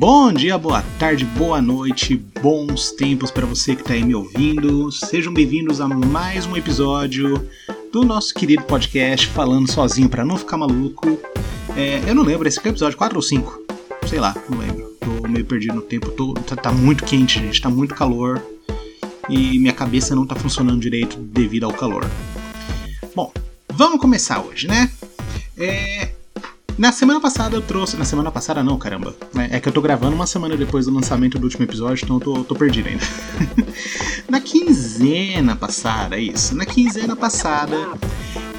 [0.00, 4.90] Bom dia, boa tarde, boa noite, bons tempos para você que está aí me ouvindo.
[4.90, 7.46] Sejam bem-vindos a mais um episódio
[7.92, 11.20] do nosso querido podcast Falando Sozinho para não ficar maluco.
[11.76, 13.62] É, eu não lembro, esse aqui é o episódio 4 ou 5?
[14.06, 14.86] Sei lá, não lembro.
[15.00, 18.42] Tô meio perdido no tempo, tô, tá, tá muito quente, gente, tá muito calor
[19.28, 22.10] e minha cabeça não tá funcionando direito devido ao calor.
[23.14, 23.30] Bom,
[23.68, 24.90] vamos começar hoje, né?
[25.58, 26.14] É,
[26.78, 27.96] na semana passada eu trouxe.
[27.96, 29.14] Na semana passada não, caramba.
[29.36, 32.16] É, é que eu tô gravando uma semana depois do lançamento do último episódio, então
[32.16, 33.04] eu tô, tô perdido ainda.
[34.28, 36.54] na quinzena passada, é isso.
[36.54, 37.76] Na quinzena passada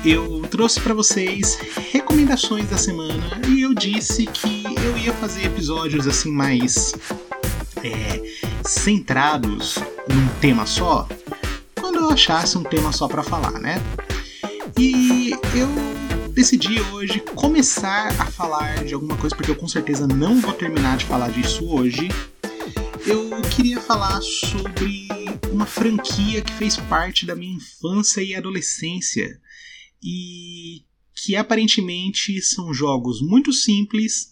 [0.03, 1.59] eu trouxe para vocês
[1.91, 6.93] recomendações da semana e eu disse que eu ia fazer episódios assim mais
[7.83, 8.21] é,
[8.63, 9.77] centrados
[10.09, 11.07] num tema só,
[11.79, 13.81] quando eu achasse um tema só para falar, né?
[14.77, 15.90] E eu
[16.31, 20.97] decidi hoje começar a falar de alguma coisa, porque eu com certeza não vou terminar
[20.97, 22.07] de falar disso hoje.
[23.05, 25.07] Eu queria falar sobre
[25.51, 29.39] uma franquia que fez parte da minha infância e adolescência
[30.01, 34.31] e que aparentemente são jogos muito simples,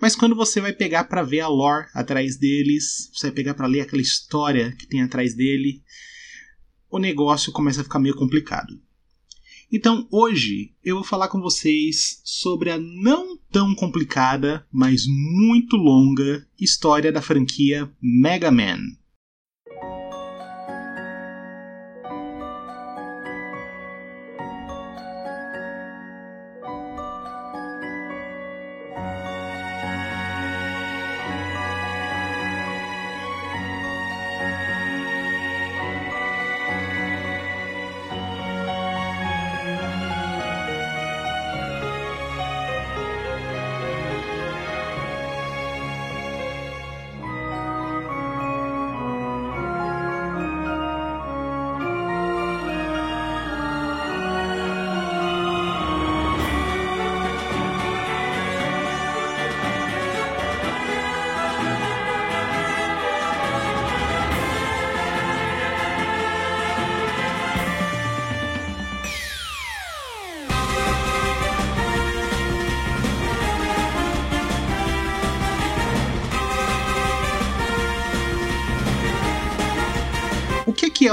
[0.00, 3.66] mas quando você vai pegar para ver a lore atrás deles, você vai pegar para
[3.66, 5.82] ler aquela história que tem atrás dele,
[6.88, 8.80] o negócio começa a ficar meio complicado.
[9.76, 16.46] Então hoje eu vou falar com vocês sobre a não tão complicada, mas muito longa
[16.60, 18.78] história da franquia Mega Man.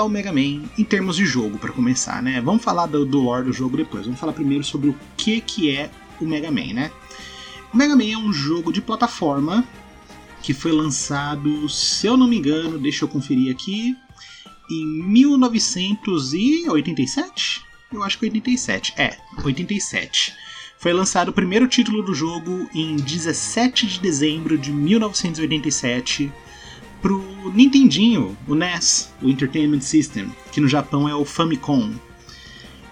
[0.04, 2.40] O Mega Man em termos de jogo, para começar, né?
[2.42, 4.06] Vamos falar do, do lore do jogo depois.
[4.06, 5.90] Vamos falar primeiro sobre o que, que é
[6.20, 6.92] o Mega Man, né?
[7.74, 9.66] O Mega Man é um jogo de plataforma
[10.42, 13.96] que foi lançado, se eu não me engano, deixa eu conferir aqui,
[14.70, 17.62] em 1987?
[17.94, 18.94] Eu acho que 87.
[18.98, 20.34] É, 87.
[20.78, 26.32] Foi lançado o primeiro título do jogo em 17 de dezembro de 1987
[27.02, 31.94] pro Nintendinho, o NES, o Entertainment System, que no Japão é o Famicom.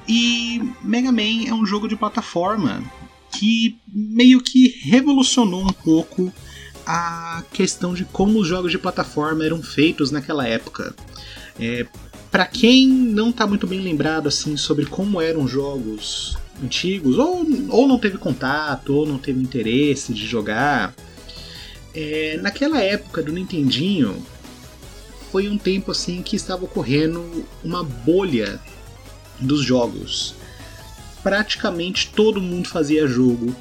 [0.07, 2.83] E Mega Man é um jogo de plataforma
[3.31, 6.33] que meio que revolucionou um pouco
[6.85, 10.95] a questão de como os jogos de plataforma eram feitos naquela época.
[11.59, 11.85] É,
[12.31, 17.87] para quem não está muito bem lembrado assim sobre como eram jogos antigos, ou, ou
[17.87, 20.93] não teve contato, ou não teve interesse de jogar,
[21.93, 24.25] é, naquela época do Nintendinho,
[25.31, 28.59] foi um tempo assim que estava ocorrendo uma bolha
[29.39, 30.35] dos jogos.
[31.21, 33.55] Praticamente todo mundo fazia jogo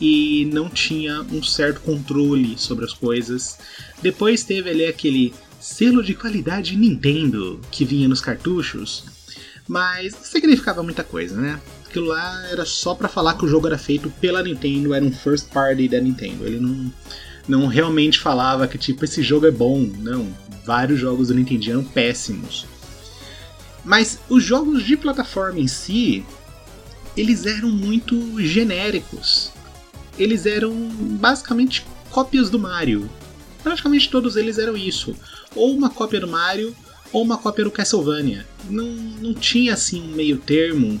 [0.00, 3.58] e não tinha um certo controle sobre as coisas.
[4.02, 9.04] Depois teve ali aquele selo de qualidade Nintendo que vinha nos cartuchos,
[9.66, 11.60] mas não significava muita coisa, né?
[11.84, 15.12] Aquilo lá era só para falar que o jogo era feito pela Nintendo, era um
[15.12, 16.46] first party da Nintendo.
[16.46, 16.92] Ele não
[17.48, 20.28] não realmente falava que tipo esse jogo é bom, não.
[20.64, 22.66] Vários jogos do Nintendo eram péssimos.
[23.84, 26.24] Mas os jogos de plataforma em si,
[27.16, 29.50] eles eram muito genéricos.
[30.18, 30.72] Eles eram
[31.18, 33.08] basicamente cópias do Mario.
[33.62, 35.16] Praticamente todos eles eram isso.
[35.54, 36.76] Ou uma cópia do Mario,
[37.12, 38.46] ou uma cópia do Castlevania.
[38.68, 41.00] Não, não tinha assim um meio termo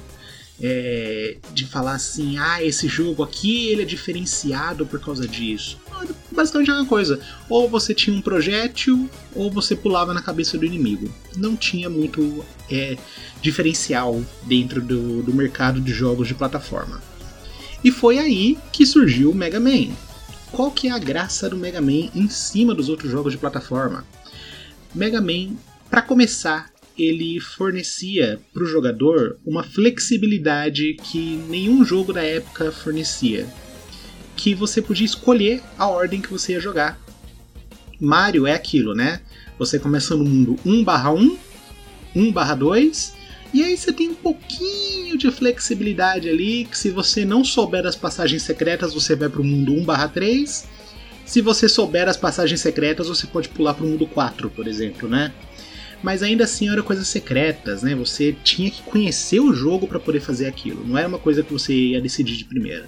[0.60, 5.78] é, de falar assim, ah, esse jogo aqui ele é diferenciado por causa disso.
[6.30, 7.20] Basicamente a mesma coisa.
[7.48, 11.12] Ou você tinha um projétil, ou você pulava na cabeça do inimigo.
[11.36, 12.96] Não tinha muito é,
[13.40, 17.02] diferencial dentro do, do mercado de jogos de plataforma.
[17.82, 19.88] E foi aí que surgiu o Mega Man.
[20.50, 24.04] Qual que é a graça do Mega Man em cima dos outros jogos de plataforma?
[24.94, 25.56] Mega Man,
[25.90, 33.46] para começar, ele fornecia para o jogador uma flexibilidade que nenhum jogo da época fornecia.
[34.38, 36.96] Que você podia escolher a ordem que você ia jogar.
[38.00, 39.20] Mario é aquilo, né?
[39.58, 41.36] Você começa no mundo 1/1,
[42.14, 43.14] 1/2,
[43.52, 47.96] e aí você tem um pouquinho de flexibilidade ali, que se você não souber das
[47.96, 50.68] passagens secretas, você vai para o mundo 1/3.
[51.26, 55.08] Se você souber as passagens secretas, você pode pular para o mundo 4, por exemplo,
[55.08, 55.32] né?
[56.00, 57.92] Mas ainda assim eram coisas secretas, né?
[57.96, 60.86] Você tinha que conhecer o jogo para poder fazer aquilo.
[60.86, 62.86] Não era uma coisa que você ia decidir de primeira.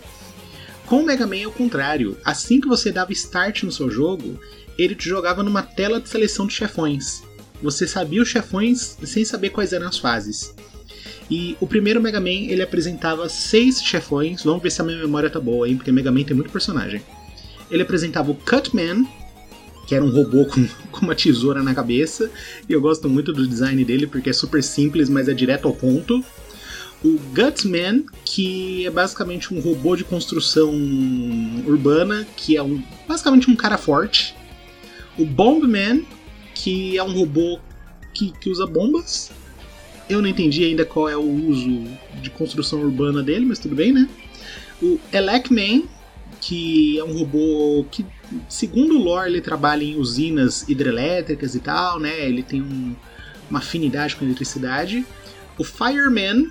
[0.90, 2.16] Com o Mega Man é o contrário.
[2.25, 4.40] Assim que você dava start no seu jogo,
[4.76, 7.22] ele te jogava numa tela de seleção de chefões.
[7.62, 10.52] Você sabia os chefões sem saber quais eram as fases.
[11.31, 14.42] E o primeiro Mega Man ele apresentava seis chefões.
[14.42, 15.76] Vamos ver se a minha memória tá boa, hein?
[15.76, 17.00] Porque Mega Man tem muito personagem.
[17.70, 19.06] Ele apresentava o Cutman,
[19.87, 22.28] que era um robô com, com uma tesoura na cabeça.
[22.69, 25.72] E eu gosto muito do design dele porque é super simples, mas é direto ao
[25.72, 26.20] ponto.
[27.02, 30.70] O Gutsman, que é basicamente um robô de construção
[31.67, 34.35] urbana, que é um, basicamente um cara forte.
[35.19, 36.06] O Bombman,
[36.55, 37.58] que é um robô
[38.12, 39.31] que, que usa bombas.
[40.08, 41.85] Eu não entendi ainda qual é o uso
[42.20, 44.08] de construção urbana dele, mas tudo bem, né?
[44.82, 45.85] O Elecman,
[46.41, 48.05] que é um robô que,
[48.49, 52.29] segundo o lore, ele trabalha em usinas hidrelétricas e tal, né?
[52.29, 52.94] Ele tem um,
[53.49, 55.06] uma afinidade com eletricidade.
[55.56, 56.50] O Fireman,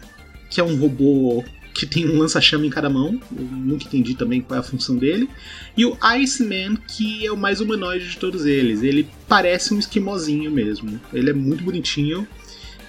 [0.50, 1.44] que é um robô
[1.74, 3.20] que tem um lança-chama em cada mão.
[3.36, 5.30] Eu nunca entendi também qual é a função dele.
[5.78, 8.84] E o Iceman, que é o mais humanoide de todos eles.
[8.84, 11.00] Ele parece um esquimozinho mesmo.
[11.14, 12.28] Ele é muito bonitinho.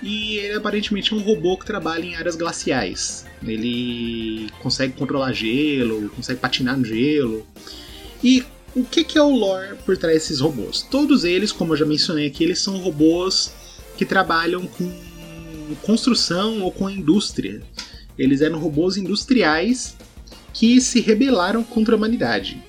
[0.03, 3.27] E ele aparentemente é um robô que trabalha em áreas glaciais.
[3.47, 7.47] Ele consegue controlar gelo, consegue patinar no gelo.
[8.25, 8.43] E
[8.75, 10.83] o que, que é o lore por trás desses robôs?
[10.83, 13.53] Todos eles, como eu já mencionei aqui, eles são robôs
[13.97, 14.91] que trabalham com
[15.77, 17.63] construção ou com a indústria.
[18.19, 19.97] Eles eram robôs industriais
[20.53, 22.63] que se rebelaram contra a humanidade.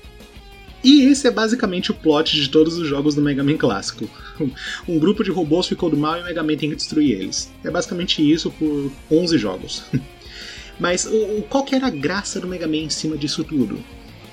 [0.84, 4.08] E esse é basicamente o plot de todos os jogos do Mega Man clássico.
[4.88, 7.52] Um grupo de robôs ficou do mal e o Mega Man tem que destruir eles.
[7.62, 9.84] É basicamente isso por 11 jogos.
[10.80, 13.78] Mas o, qual que era a graça do Mega Man em cima disso tudo?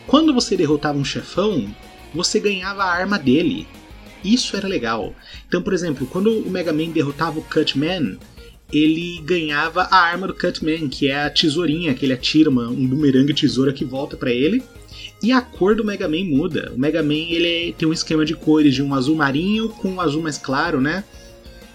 [0.07, 1.67] Quando você derrotava um chefão,
[2.13, 3.67] você ganhava a arma dele.
[4.23, 5.13] Isso era legal.
[5.47, 8.17] Então, por exemplo, quando o Mega Man derrotava o Cutman,
[8.71, 12.87] ele ganhava a arma do Cutman, que é a tesourinha que ele atira, uma, um
[12.87, 14.63] bumerangue tesoura que volta para ele.
[15.21, 16.71] E a cor do Mega Man muda.
[16.75, 20.01] O Mega Man ele tem um esquema de cores de um azul marinho com um
[20.01, 21.03] azul mais claro, né?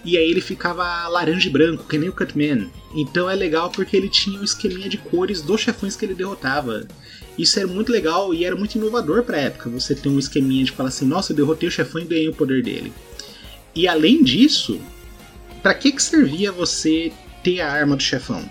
[0.03, 2.69] E aí ele ficava laranja e branco, que nem o Cutman.
[2.95, 6.87] Então é legal porque ele tinha um esqueminha de cores dos chefões que ele derrotava.
[7.37, 9.69] Isso era muito legal e era muito inovador pra época.
[9.69, 12.35] Você ter um esqueminha de falar assim, nossa, eu derrotei o chefão e ganhei o
[12.35, 12.93] poder dele.
[13.75, 14.79] E além disso,
[15.65, 17.11] para que, que servia você
[17.43, 18.47] ter a arma do chefão?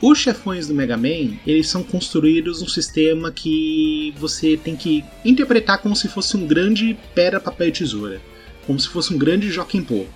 [0.00, 5.76] Os chefões do Mega Man, eles são construídos num sistema que você tem que interpretar
[5.76, 8.18] como se fosse um grande pedra, papel e tesoura.
[8.66, 10.06] Como se fosse um grande Joaquim Pô.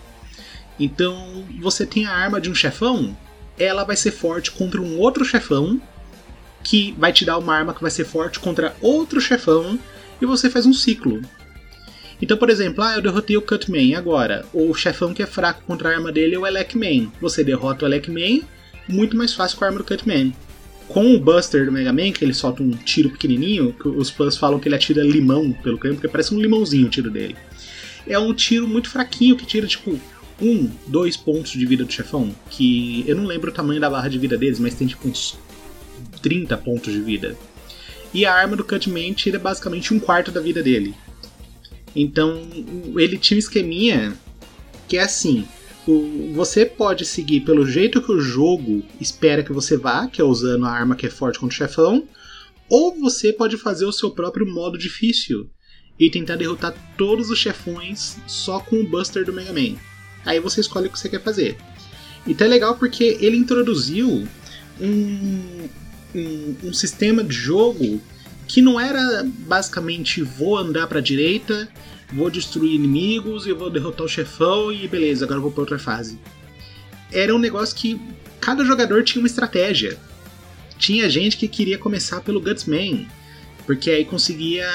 [0.80, 3.14] Então, você tem a arma de um chefão,
[3.58, 5.78] ela vai ser forte contra um outro chefão,
[6.64, 9.78] que vai te dar uma arma que vai ser forte contra outro chefão,
[10.18, 11.20] e você faz um ciclo.
[12.20, 14.44] Então, por exemplo, ah, eu derrotei o Cutman agora.
[14.52, 17.12] O chefão que é fraco contra a arma dele é o Elecman.
[17.20, 18.42] Você derrota o Elecman
[18.88, 20.32] muito mais fácil com a arma do Cutman.
[20.88, 24.36] Com o Buster do Mega Man, que ele solta um tiro pequenininho, que os fãs
[24.36, 27.36] falam que ele atira limão pelo campo, porque parece um limãozinho o tiro dele.
[28.06, 29.98] É um tiro muito fraquinho, que tira tipo
[30.40, 34.08] um, dois pontos de vida do chefão, que eu não lembro o tamanho da barra
[34.08, 35.36] de vida deles, mas tem tipo uns
[36.22, 37.36] 30 pontos de vida.
[38.14, 40.94] E a arma do Cutman tira basicamente um quarto da vida dele.
[41.96, 42.42] Então,
[42.96, 44.14] ele tinha um esqueminha
[44.86, 45.48] que é assim:
[45.88, 50.24] o, você pode seguir pelo jeito que o jogo espera que você vá, que é
[50.24, 52.06] usando a arma que é forte contra o chefão,
[52.68, 55.48] ou você pode fazer o seu próprio modo difícil
[55.98, 59.76] e tentar derrotar todos os chefões só com o Buster do Mega Man.
[60.26, 61.56] Aí você escolhe o que você quer fazer.
[62.26, 64.28] Então é legal porque ele introduziu
[64.78, 65.68] um,
[66.14, 68.02] um, um sistema de jogo
[68.46, 71.68] que não era basicamente vou andar para a direita,
[72.12, 76.18] vou destruir inimigos e vou derrotar o chefão e beleza, agora vou para outra fase.
[77.12, 78.00] Era um negócio que
[78.40, 79.98] cada jogador tinha uma estratégia.
[80.78, 83.08] Tinha gente que queria começar pelo Gutsman,
[83.64, 84.68] porque aí conseguia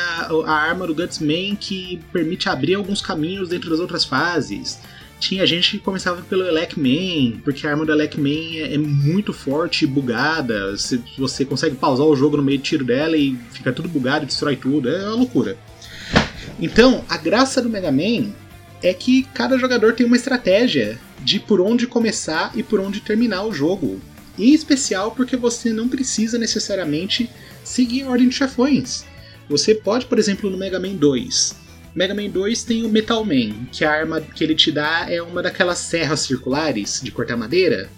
[0.46, 4.80] a arma do Gutsman que permite abrir alguns caminhos dentro das outras fases.
[5.22, 9.86] Tinha gente que começava pelo Elecman, porque a arma do Elecman é, é muito forte
[9.86, 10.72] e bugada.
[10.72, 14.24] Você, você consegue pausar o jogo no meio de tiro dela e fica tudo bugado
[14.24, 14.90] e destrói tudo.
[14.90, 15.56] É uma loucura.
[16.60, 18.32] Então, a graça do Mega Man
[18.82, 23.44] é que cada jogador tem uma estratégia de por onde começar e por onde terminar
[23.44, 24.02] o jogo.
[24.40, 27.30] Em especial porque você não precisa necessariamente
[27.64, 29.06] seguir a ordem de chefões.
[29.48, 31.61] Você pode, por exemplo, no Mega Man 2.
[31.94, 35.22] Mega Man 2 tem o Metal Man, que a arma que ele te dá é
[35.22, 37.90] uma daquelas serras circulares de cortar madeira,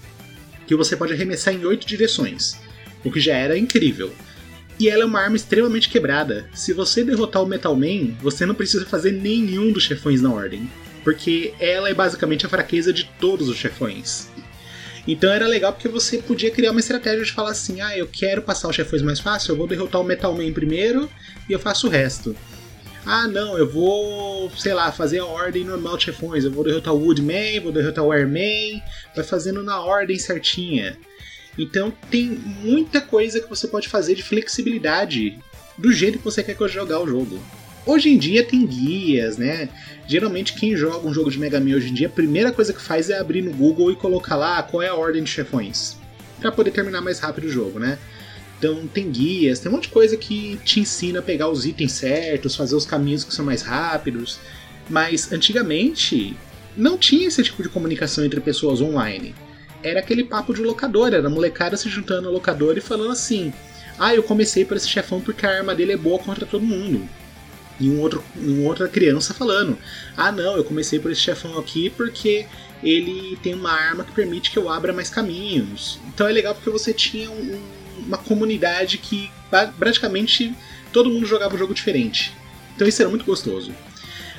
[0.65, 2.57] que você pode arremessar em oito direções,
[3.03, 4.11] o que já era incrível.
[4.79, 6.49] E ela é uma arma extremamente quebrada.
[6.55, 10.67] Se você derrotar o Metal Man, você não precisa fazer nenhum dos chefões na ordem,
[11.03, 14.27] porque ela é basicamente a fraqueza de todos os chefões.
[15.07, 18.41] Então era legal porque você podia criar uma estratégia de falar assim: ah, eu quero
[18.41, 21.07] passar os chefões mais fácil, eu vou derrotar o Metal Man primeiro
[21.47, 22.35] e eu faço o resto.
[23.05, 26.45] Ah, não, eu vou, sei lá, fazer a ordem normal de chefões.
[26.45, 28.81] Eu vou derrotar o Woodman, vou derrotar o Airman,
[29.15, 30.97] vai fazendo na ordem certinha.
[31.57, 35.37] Então tem muita coisa que você pode fazer de flexibilidade
[35.77, 37.39] do jeito que você quer jogar o jogo.
[37.85, 39.67] Hoje em dia tem guias, né?
[40.07, 42.81] Geralmente quem joga um jogo de Mega Man hoje em dia, a primeira coisa que
[42.81, 45.97] faz é abrir no Google e colocar lá qual é a ordem de chefões.
[46.39, 47.97] para poder terminar mais rápido o jogo, né?
[48.57, 51.91] Então tem guias, tem um monte de coisa que te ensina a pegar os itens
[51.91, 54.39] certos, fazer os caminhos que são mais rápidos.
[54.89, 56.35] Mas antigamente
[56.75, 59.35] não tinha esse tipo de comunicação entre pessoas online.
[59.81, 63.53] Era aquele papo de locadora, era a molecada se juntando no locador e falando assim:
[63.99, 67.07] Ah, eu comecei por esse chefão porque a arma dele é boa contra todo mundo
[67.79, 69.77] e um outro, uma outra criança falando:
[70.15, 72.45] Ah, não, eu comecei por esse chefão aqui porque
[72.81, 75.99] ele tem uma arma que permite que eu abra mais caminhos.
[76.07, 77.59] Então é legal porque você tinha um,
[78.07, 79.31] uma comunidade que
[79.77, 80.53] praticamente
[80.91, 82.33] todo mundo jogava um jogo diferente.
[82.75, 83.71] Então isso era muito gostoso.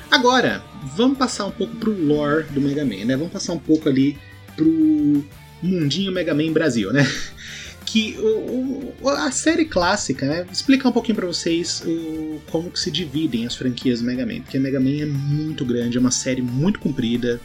[0.09, 0.63] Agora,
[0.95, 3.17] vamos passar um pouco pro lore do Mega Man, né?
[3.17, 4.17] Vamos passar um pouco ali
[4.55, 5.25] pro
[5.61, 7.05] mundinho Mega Man Brasil, né?
[7.85, 10.45] que o, o, a série clássica, né?
[10.51, 14.41] Explicar um pouquinho para vocês o, como que se dividem as franquias do Mega Man,
[14.41, 17.39] porque Mega Man é muito grande, é uma série muito comprida,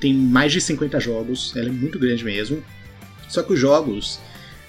[0.00, 2.62] tem mais de 50 jogos, ela é muito grande mesmo.
[3.28, 4.18] Só que os jogos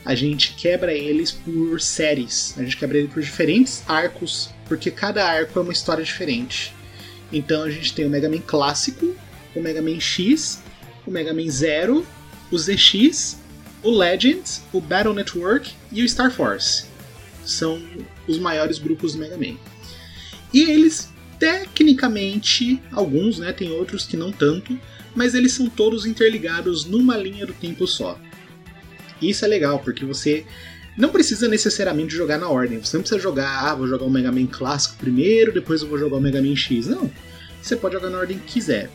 [0.06, 5.26] a gente quebra eles por séries, a gente quebra eles por diferentes arcos, porque cada
[5.26, 6.74] arco é uma história diferente.
[7.32, 9.16] Então a gente tem o Mega Man clássico,
[9.56, 10.62] o Mega Man X,
[11.06, 12.06] o Mega Man Zero,
[12.52, 13.44] o ZX
[13.84, 16.86] o Legends, o Battle Network e o Star Force.
[17.46, 17.84] São
[18.28, 19.58] os maiores grupos do Mega Man.
[20.54, 24.80] E eles, tecnicamente, alguns, né, tem outros que não tanto,
[25.14, 28.18] mas eles são todos interligados numa linha do tempo só.
[29.30, 30.46] Isso é legal, porque você
[30.98, 32.80] não precisa necessariamente jogar na ordem.
[32.80, 35.98] Você não precisa jogar, ah, vou jogar o Mega Man clássico primeiro, depois eu vou
[35.98, 36.88] jogar o Mega Man X.
[36.88, 37.10] Não.
[37.62, 38.90] Você pode jogar na ordem que quiser.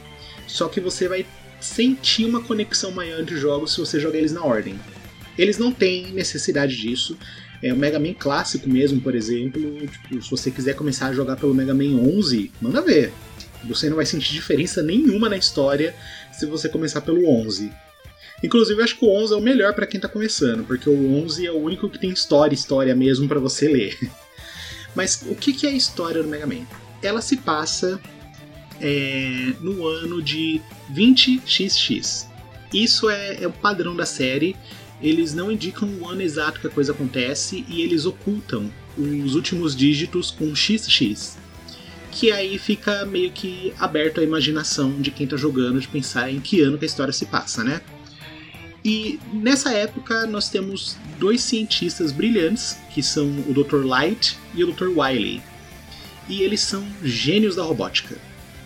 [0.47, 1.27] Só que você vai
[1.61, 4.79] sentir uma conexão maior entre jogos se você jogar eles na ordem.
[5.37, 7.17] Eles não têm necessidade disso.
[7.63, 11.37] É, o Mega Man clássico mesmo, por exemplo, tipo, se você quiser começar a jogar
[11.37, 13.13] pelo Mega Man 11, manda ver.
[13.65, 15.95] Você não vai sentir diferença nenhuma na história
[16.33, 17.73] se você começar pelo 11.
[18.43, 21.47] Inclusive, acho que o 11 é o melhor para quem tá começando, porque o 11
[21.47, 23.99] é o único que tem história, história mesmo para você ler.
[24.95, 26.67] Mas o que é a história do Mega Man?
[27.03, 28.01] Ela se passa
[28.81, 30.61] é, no ano de
[30.93, 32.27] 20xx.
[32.73, 34.57] Isso é, é o padrão da série.
[35.01, 39.77] Eles não indicam o ano exato que a coisa acontece e eles ocultam os últimos
[39.77, 41.37] dígitos com XX.
[42.11, 46.41] Que aí fica meio que aberto à imaginação de quem está jogando de pensar em
[46.41, 47.81] que ano que a história se passa, né?
[48.89, 53.85] E nessa época nós temos dois cientistas brilhantes, que são o Dr.
[53.85, 54.87] Light e o Dr.
[54.97, 55.43] Wily.
[56.27, 58.17] E eles são gênios da robótica.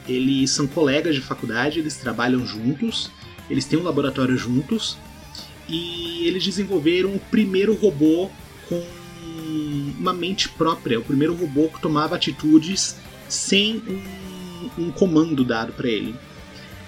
[0.09, 3.11] Eles são colegas de faculdade, eles trabalham juntos,
[3.51, 4.97] eles têm um laboratório juntos
[5.69, 8.31] e eles desenvolveram o primeiro robô
[8.69, 8.81] com
[9.99, 12.95] uma mente própria, o primeiro robô que tomava atitudes
[13.29, 16.15] sem um, um comando dado para ele,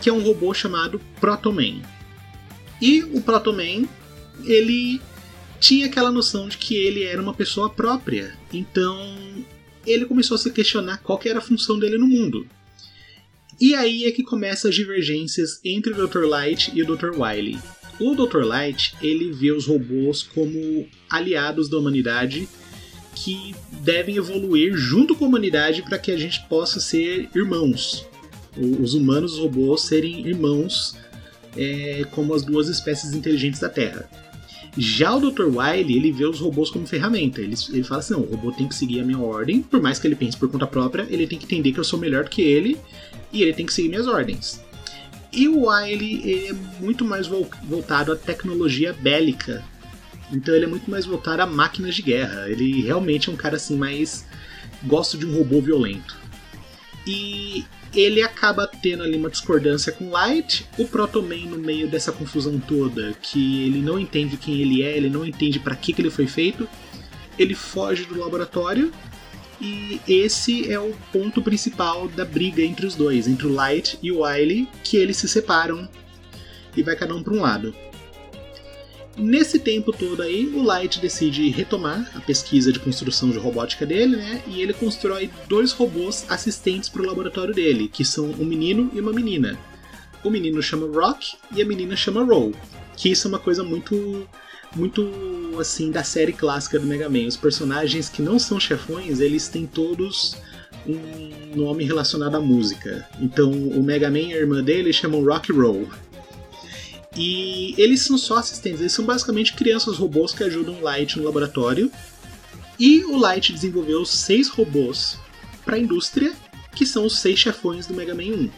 [0.01, 1.83] que é um robô chamado Protoman.
[2.85, 3.89] E o Protoman,
[4.45, 5.01] ele
[5.59, 9.17] tinha aquela noção de que ele era uma pessoa própria, então
[9.87, 12.47] ele começou a se questionar qual era a função dele no mundo.
[13.59, 16.27] E aí é que começam as divergências entre o Dr.
[16.27, 17.19] Light e o Dr.
[17.19, 17.59] Wily.
[17.99, 18.45] O Dr.
[18.45, 22.47] Light, ele vê os robôs como aliados da humanidade
[23.15, 28.07] que devem evoluir junto com a humanidade para que a gente possa ser irmãos.
[28.79, 31.03] Os humanos e os robôs serem irmãos
[31.57, 34.09] é, como as duas espécies inteligentes da Terra.
[34.77, 35.45] Já o Dr.
[35.45, 37.41] Wily, ele vê os robôs como ferramenta.
[37.41, 39.99] Ele, ele fala assim: não, o robô tem que seguir a minha ordem, por mais
[39.99, 42.43] que ele pense por conta própria, ele tem que entender que eu sou melhor que
[42.43, 42.77] ele
[43.33, 44.61] e ele tem que seguir minhas ordens.
[45.33, 49.65] E o Wily é muito mais voltado à tecnologia bélica.
[50.33, 52.49] Então ele é muito mais voltado a máquinas de guerra.
[52.49, 54.25] Ele realmente é um cara assim mais
[54.85, 56.17] gosta de um robô violento.
[57.07, 62.59] E ele acaba tendo ali uma discordância com Light, o Protoman no meio dessa confusão
[62.59, 66.11] toda, que ele não entende quem ele é, ele não entende para que, que ele
[66.11, 66.69] foi feito,
[67.39, 68.93] ele foge do laboratório
[69.61, 74.11] e esse é o ponto principal da briga entre os dois, entre o Light e
[74.11, 75.89] o Wily, que eles se separam
[76.77, 77.75] e vai cada um para um lado.
[79.17, 84.17] Nesse tempo todo aí, o Light decide retomar a pesquisa de construção de robótica dele,
[84.17, 84.43] né?
[84.47, 89.01] E ele constrói dois robôs assistentes para o laboratório dele, que são um menino e
[89.01, 89.57] uma menina.
[90.25, 92.53] O menino chama Rock e a menina chama Roll.
[92.97, 94.27] Que isso é uma coisa muito
[94.75, 95.09] muito
[95.61, 97.27] assim da série clássica do Mega Man.
[97.29, 100.37] Os personagens que não são chefões, eles têm todos
[100.87, 103.09] um nome relacionado à música.
[103.21, 105.89] Então, o Mega Man e a irmã dele chamam Rock Roll.
[107.17, 111.25] E eles são só assistentes, eles são basicamente crianças robôs que ajudam o Light no
[111.25, 111.91] laboratório.
[112.79, 115.19] E o Light desenvolveu seis robôs
[115.65, 116.33] para a indústria,
[116.75, 118.51] que são os seis chefões do Mega Man 1.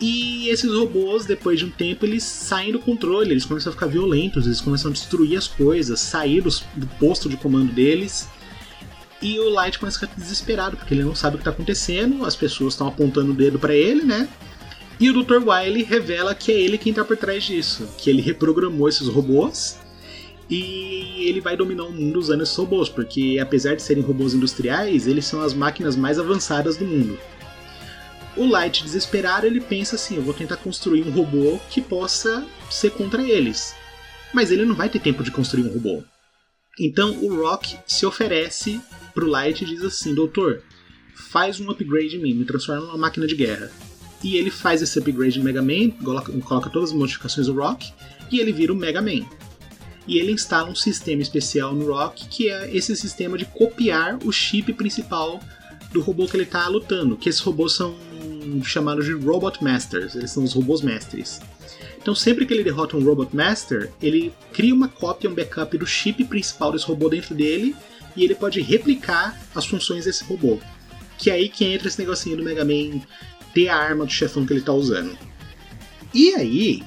[0.00, 3.86] E esses robôs, depois de um tempo, eles saem do controle, eles começam a ficar
[3.86, 8.28] violentos, eles começam a destruir as coisas, sair do, posto de comando deles.
[9.20, 12.24] E o Light começa a ficar desesperado, porque ele não sabe o que está acontecendo,
[12.24, 14.28] as pessoas estão apontando o dedo para ele, né?
[15.02, 15.42] E o Dr.
[15.44, 19.80] Wily revela que é ele quem está por trás disso, que ele reprogramou esses robôs
[20.48, 25.08] e ele vai dominar o mundo usando esses robôs, porque apesar de serem robôs industriais,
[25.08, 27.18] eles são as máquinas mais avançadas do mundo.
[28.36, 32.90] O Light, desesperado, ele pensa assim: eu vou tentar construir um robô que possa ser
[32.90, 33.74] contra eles.
[34.32, 36.04] Mas ele não vai ter tempo de construir um robô.
[36.78, 38.80] Então o Rock se oferece
[39.12, 40.62] pro Light e diz assim: Doutor,
[41.12, 43.68] faz um upgrade em mim, me transforma numa máquina de guerra.
[44.22, 45.90] E ele faz esse upgrade no Mega Man,
[46.44, 47.92] coloca, todas as modificações do Rock,
[48.30, 49.26] e ele vira o Mega Man.
[50.06, 54.32] E ele instala um sistema especial no Rock, que é esse sistema de copiar o
[54.32, 55.40] chip principal
[55.92, 57.16] do robô que ele está lutando.
[57.16, 57.94] Que esses robôs são
[58.64, 61.40] chamados de Robot Masters, eles são os robôs mestres.
[62.00, 65.86] Então, sempre que ele derrota um Robot Master, ele cria uma cópia, um backup do
[65.86, 67.76] chip principal desse robô dentro dele
[68.16, 70.58] e ele pode replicar as funções desse robô.
[71.16, 73.00] Que é aí que entra esse negocinho do Mega Man
[73.54, 75.16] ter a arma do chefão que ele está usando.
[76.12, 76.82] E aí,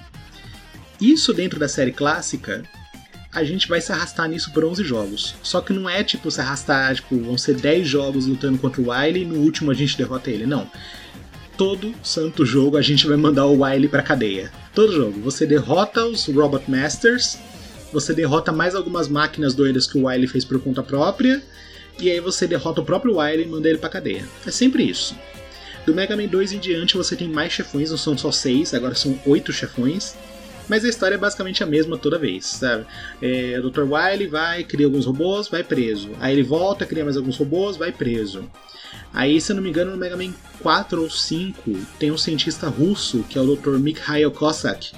[0.99, 2.63] isso dentro da série clássica,
[3.33, 5.35] a gente vai se arrastar nisso por 11 jogos.
[5.43, 8.91] Só que não é tipo se arrastar, tipo, vão ser 10 jogos lutando contra o
[8.91, 10.45] Wily e no último a gente derrota ele.
[10.45, 10.69] Não
[11.57, 14.51] todo santo jogo a gente vai mandar o Wily pra cadeia.
[14.73, 15.19] Todo jogo.
[15.21, 17.37] Você derrota os Robot Masters,
[17.91, 21.41] você derrota mais algumas máquinas doidas que o Wily fez por conta própria,
[21.99, 24.25] e aí você derrota o próprio Wily e manda ele pra cadeia.
[24.45, 25.15] É sempre isso.
[25.85, 28.95] Do Mega Man 2 em diante você tem mais chefões, não são só seis, agora
[28.95, 30.15] são oito chefões.
[30.67, 32.85] Mas a história é basicamente a mesma toda vez, sabe?
[33.21, 33.83] É, o Dr.
[33.83, 36.09] Wily vai, cria alguns robôs, vai preso.
[36.19, 38.49] Aí ele volta, cria mais alguns robôs, vai preso.
[39.13, 42.67] Aí, se eu não me engano, no Mega Man 4 ou 5 tem um cientista
[42.67, 43.77] russo, que é o Dr.
[43.77, 44.91] Mikhail Kossak,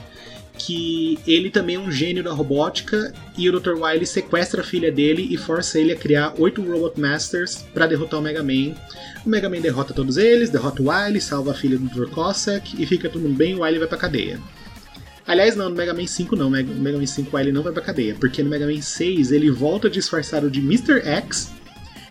[0.58, 3.74] que ele também é um gênio da robótica e o Dr.
[3.82, 8.20] Wily sequestra a filha dele e força ele a criar oito Robot Masters para derrotar
[8.20, 8.76] o Mega Man.
[9.26, 12.10] O Mega Man derrota todos eles, derrota o Wily, salva a filha do Dr.
[12.10, 14.39] Cossack e fica mundo bem o Wily vai pra cadeia.
[15.28, 17.74] Aliás, não, no Mega Man 5 não, no Mega Man 5 o Wily não vai
[17.74, 21.02] pra cadeia, porque no Mega Man 6 ele volta disfarçado de Mr.
[21.06, 21.52] X,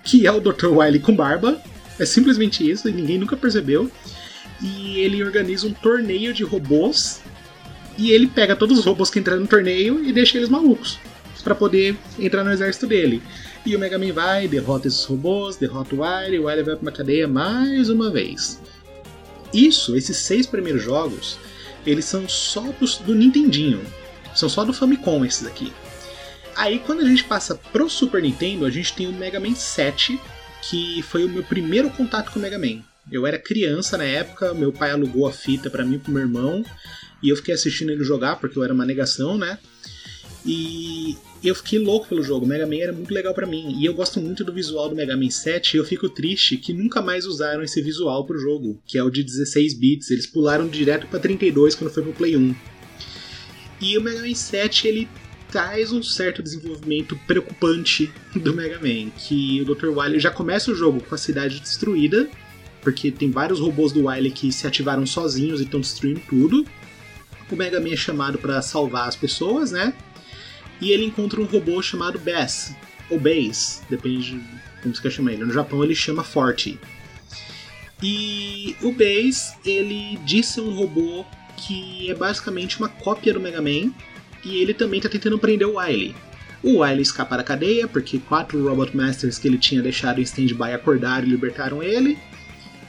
[0.04, 0.66] que é o Dr.
[0.66, 1.60] Wily com barba,
[1.98, 3.90] é simplesmente isso, e ninguém nunca percebeu.
[4.62, 7.20] E ele organiza um torneio de robôs.
[7.98, 10.98] E ele pega todos os robôs que entraram no torneio e deixa eles malucos.
[11.42, 13.22] para poder entrar no exército dele.
[13.64, 16.82] E o Mega Man vai, derrota esses robôs, derrota o Wily, o Wily vai pra
[16.82, 18.60] uma cadeia mais uma vez.
[19.54, 21.38] Isso, esses seis primeiros jogos,
[21.86, 23.80] eles são só do, do Nintendinho.
[24.34, 25.72] São só do Famicom esses aqui.
[26.56, 30.20] Aí quando a gente passa pro Super Nintendo, a gente tem o Mega Man 7,
[30.62, 32.82] que foi o meu primeiro contato com o Mega Man.
[33.10, 36.22] Eu era criança na época, meu pai alugou a fita para mim e pro meu
[36.22, 36.64] irmão,
[37.22, 39.58] e eu fiquei assistindo ele jogar porque eu era uma negação, né?
[40.44, 42.46] E eu fiquei louco pelo jogo.
[42.46, 43.76] Mega Man era muito legal para mim.
[43.80, 46.72] E eu gosto muito do visual do Mega Man 7 e eu fico triste que
[46.72, 50.10] nunca mais usaram esse visual pro jogo, que é o de 16 bits.
[50.10, 52.54] Eles pularam direto para 32 quando foi pro Play 1.
[53.80, 55.08] E o Mega Man 7 ele
[55.50, 59.88] traz um certo desenvolvimento preocupante do Mega Man, que o Dr.
[59.88, 62.28] Wily já começa o jogo com a cidade destruída,
[62.82, 66.66] porque tem vários robôs do Wily que se ativaram sozinhos e estão destruindo tudo.
[67.50, 69.92] O Mega Man é chamado para salvar as pessoas, né?
[70.80, 72.74] E ele encontra um robô chamado Bass,
[73.08, 74.44] ou Bass, depende de
[74.82, 75.44] como você quer chamar ele.
[75.44, 76.78] No Japão ele chama Forte.
[78.02, 81.24] E o Bass, ele disse um robô
[81.56, 83.92] que é basicamente uma cópia do Mega Man,
[84.44, 86.14] e ele também está tentando prender o Wily.
[86.62, 90.72] O Wily escapa da cadeia, porque quatro Robot Masters que ele tinha deixado em stand-by
[90.72, 92.18] acordaram e libertaram ele.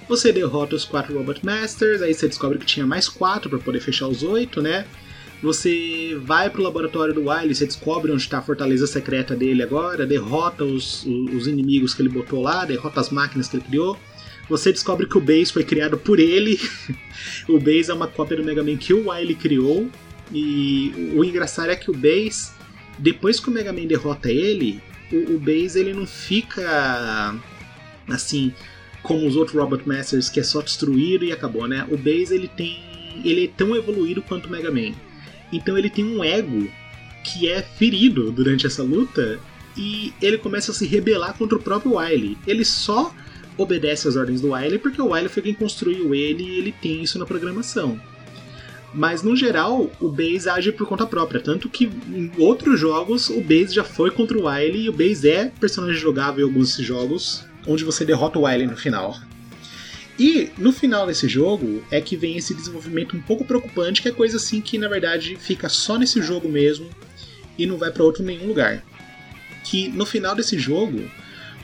[0.08, 3.82] Você derrota os quatro Robot Masters, aí você descobre que tinha mais quatro para poder
[3.82, 4.86] fechar os oito, né?
[5.41, 10.06] Você vai pro laboratório do Wily, você descobre onde está a fortaleza secreta dele agora,
[10.06, 14.00] derrota os, os inimigos que ele botou lá, derrota as máquinas que ele criou.
[14.50, 16.60] Você descobre que o Base foi criado por ele.
[17.48, 19.89] o Base é uma cópia do Mega Man que o Wily criou.
[20.32, 22.52] E o engraçado é que o Base,
[22.98, 27.36] depois que o Mega Man derrota ele, o, o Base ele não fica
[28.08, 28.54] assim
[29.08, 31.88] como os outros Robot Masters que é só destruído e acabou, né?
[31.89, 32.86] O Base ele tem
[33.24, 34.93] ele é tão evoluído quanto o Mega Man.
[35.52, 36.70] Então ele tem um ego
[37.24, 39.39] que é ferido durante essa luta
[39.76, 42.38] e ele começa a se rebelar contra o próprio Wily.
[42.46, 43.13] Ele só
[43.58, 47.02] obedece às ordens do Wily porque o Wily foi quem construiu ele e ele tem
[47.02, 48.00] isso na programação.
[48.93, 53.41] Mas no geral, o Base age por conta própria, tanto que em outros jogos o
[53.41, 57.47] Base já foi contra o Wily e o Base é personagem jogável em alguns jogos,
[57.68, 59.18] onde você derrota o Wily no final.
[60.20, 64.12] E no final desse jogo é que vem esse desenvolvimento um pouco preocupante, que é
[64.12, 66.90] coisa assim que na verdade fica só nesse jogo mesmo
[67.58, 68.84] e não vai para outro nenhum lugar.
[69.64, 71.04] Que no final desse jogo,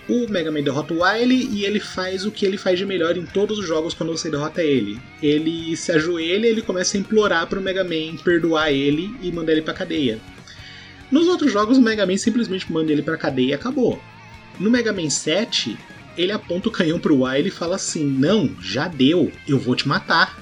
[0.07, 3.17] o Mega Man derrota o Wily e ele faz o que ele faz de melhor
[3.17, 4.99] em todos os jogos quando você derrota ele.
[5.21, 9.31] Ele se ajoelha e ele começa a implorar para o Mega Man perdoar ele e
[9.31, 10.19] mandar ele para cadeia.
[11.09, 14.01] Nos outros jogos, o Mega Man simplesmente manda ele para cadeia e acabou.
[14.59, 15.77] No Mega Man 7,
[16.17, 19.87] ele aponta o canhão pro Wily e fala assim: Não, já deu, eu vou te
[19.87, 20.41] matar.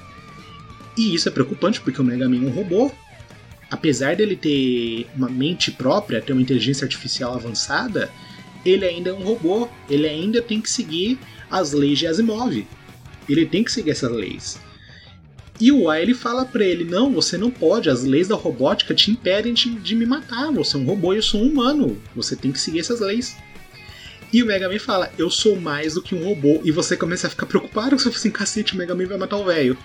[0.96, 2.90] E isso é preocupante porque o Mega Man é um robô.
[3.70, 8.10] Apesar dele ter uma mente própria, ter uma inteligência artificial avançada,
[8.66, 9.68] ele ainda é um robô.
[9.88, 11.18] Ele ainda tem que seguir
[11.50, 12.66] as leis de Asimov.
[13.28, 14.60] Ele tem que seguir essas leis.
[15.58, 19.10] E o Wily fala para ele: Não, você não pode, as leis da robótica te
[19.10, 20.52] impedem de, de me matar.
[20.52, 21.96] Você é um robô e eu sou um humano.
[22.14, 23.36] Você tem que seguir essas leis.
[24.32, 26.60] E o Mega Man fala, eu sou mais do que um robô.
[26.64, 29.36] E você começa a ficar preocupado, você fala assim, cacete, o Mega Man vai matar
[29.36, 29.76] o velho.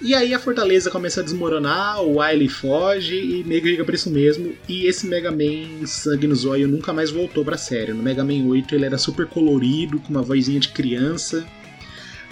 [0.00, 4.10] E aí a fortaleza começa a desmoronar, o Wily foge e que fica por isso
[4.10, 4.52] mesmo.
[4.68, 7.92] E esse Mega Man Sangue no Zóio nunca mais voltou pra série.
[7.92, 11.44] No Mega Man 8 ele era super colorido, com uma vozinha de criança.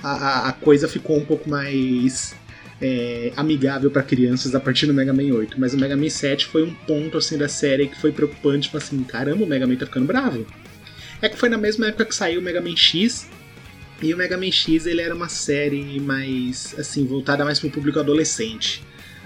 [0.03, 2.35] A, a, a coisa ficou um pouco mais
[2.81, 5.59] é, amigável para crianças a partir do Mega Man 8.
[5.59, 8.77] Mas o Mega Man 7 foi um ponto assim da série que foi preocupante, tipo
[8.77, 10.45] assim, caramba, o Mega Man tá ficando bravo.
[11.23, 13.29] É que foi na mesma época que saiu o Mega Man X.
[14.03, 17.71] E o Mega Man X ele era uma série mais assim voltada mais para o
[17.71, 18.83] público adolescente.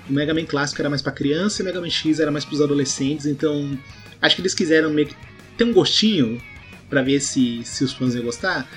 [0.09, 2.45] O Mega Man clássico era mais para criança e o Mega Man X era mais
[2.45, 3.25] para os adolescentes.
[3.25, 3.79] Então
[4.21, 5.17] acho que eles quiseram meio que
[5.57, 6.41] ter um gostinho
[6.91, 8.71] para ver se, se os fãs iam gostar.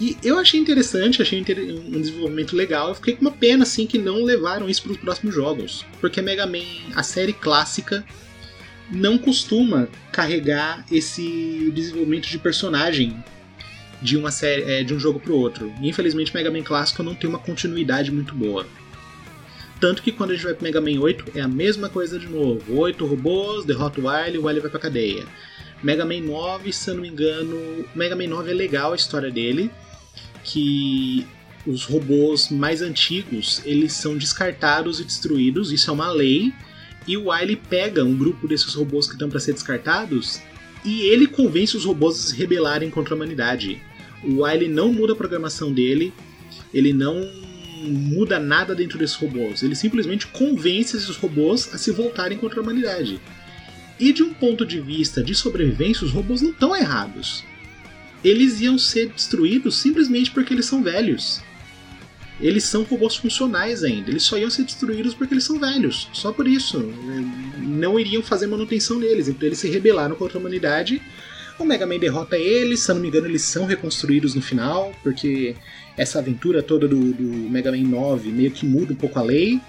[0.00, 2.88] E eu achei interessante, achei um desenvolvimento legal.
[2.88, 6.20] Eu fiquei com uma pena assim que não levaram isso para os próximos jogos, porque
[6.20, 6.64] Mega Man,
[6.96, 8.04] a série clássica,
[8.90, 13.22] não costuma carregar esse desenvolvimento de personagem
[14.02, 15.72] de uma série, é, de um jogo para o outro.
[15.80, 18.66] E, infelizmente, Mega Man clássico não tem uma continuidade muito boa.
[19.80, 22.26] Tanto que quando a gente vai pro Mega Man 8 é a mesma coisa de
[22.26, 22.78] novo.
[22.78, 25.24] Oito robôs, derrota o Wily, o Wily vai pra cadeia.
[25.82, 29.30] Mega Man 9, se eu não me engano, Mega Man 9 é legal a história
[29.30, 29.70] dele,
[30.44, 31.26] que
[31.66, 36.52] os robôs mais antigos, eles são descartados e destruídos, isso é uma lei,
[37.10, 40.40] e o Wily pega um grupo desses robôs que estão para ser descartados
[40.84, 43.82] e ele convence os robôs a se rebelarem contra a humanidade.
[44.22, 46.12] O Wily não muda a programação dele,
[46.72, 47.20] ele não
[47.82, 52.62] muda nada dentro desses robôs, ele simplesmente convence esses robôs a se voltarem contra a
[52.62, 53.20] humanidade.
[53.98, 57.42] E de um ponto de vista de sobrevivência, os robôs não estão errados.
[58.22, 61.42] Eles iam ser destruídos simplesmente porque eles são velhos
[62.40, 64.10] eles são robôs funcionais ainda.
[64.10, 66.08] Eles só iam ser destruídos porque eles são velhos.
[66.12, 66.78] Só por isso.
[67.58, 69.28] Não iriam fazer manutenção neles.
[69.28, 71.02] Então eles se rebelaram contra a humanidade.
[71.58, 74.92] O Mega Man derrota eles, se eu não me engano, eles são reconstruídos no final,
[75.02, 75.54] porque
[75.94, 79.60] essa aventura toda do, do Mega Man 9 meio que muda um pouco a lei.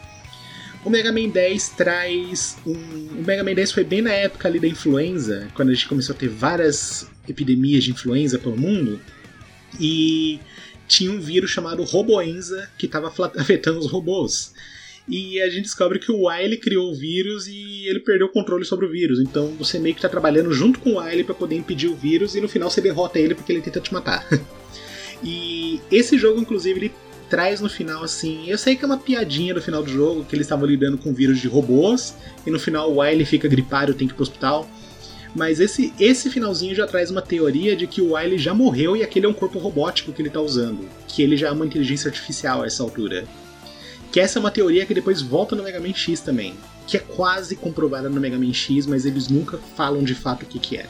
[0.86, 2.73] O Mega Man 10 traz um.
[2.73, 6.15] O Mega Man 10 foi bem na época ali da influenza, quando a gente começou
[6.15, 8.99] a ter várias epidemias de influenza pelo mundo.
[9.77, 10.39] E
[10.91, 14.54] tinha um vírus chamado Roboenza que estava afetando os robôs.
[15.08, 18.65] E a gente descobre que o Wily criou o vírus e ele perdeu o controle
[18.65, 19.19] sobre o vírus.
[19.19, 22.36] Então você meio que está trabalhando junto com o Wily para poder impedir o vírus
[22.36, 24.27] e no final você derrota ele porque ele tenta te matar.
[25.23, 26.93] e esse jogo, inclusive, ele
[27.30, 28.49] traz no final assim.
[28.49, 31.13] Eu sei que é uma piadinha no final do jogo, que eles estavam lidando com
[31.13, 32.13] vírus de robôs,
[32.45, 34.69] e no final o Wily fica gripado e tem que ir pro hospital.
[35.34, 39.04] Mas esse, esse finalzinho já traz uma teoria de que o Wily já morreu e
[39.04, 40.88] aquele é um corpo robótico que ele está usando.
[41.08, 43.26] Que ele já é uma inteligência artificial a essa altura.
[44.12, 46.56] Que essa é uma teoria que depois volta no Mega Man X também.
[46.86, 50.46] Que é quase comprovada no Mega Man X, mas eles nunca falam de fato o
[50.46, 50.86] que, que é.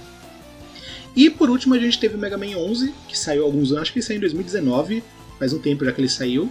[1.15, 3.83] E por último a gente teve o Mega Man 11, que saiu há alguns anos,
[3.83, 5.03] acho que saiu em 2019.
[5.37, 6.49] faz um tempo já que ele saiu,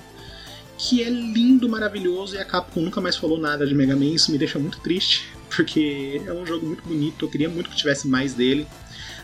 [0.77, 4.31] que é lindo, maravilhoso, e a Capcom nunca mais falou nada de Mega Man, isso
[4.31, 8.09] me deixa muito triste, porque é um jogo muito bonito, eu queria muito que tivesse
[8.09, 8.67] mais dele,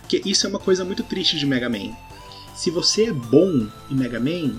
[0.01, 1.97] porque isso é uma coisa muito triste de Mega Man.
[2.55, 4.55] Se você é bom em Mega Man,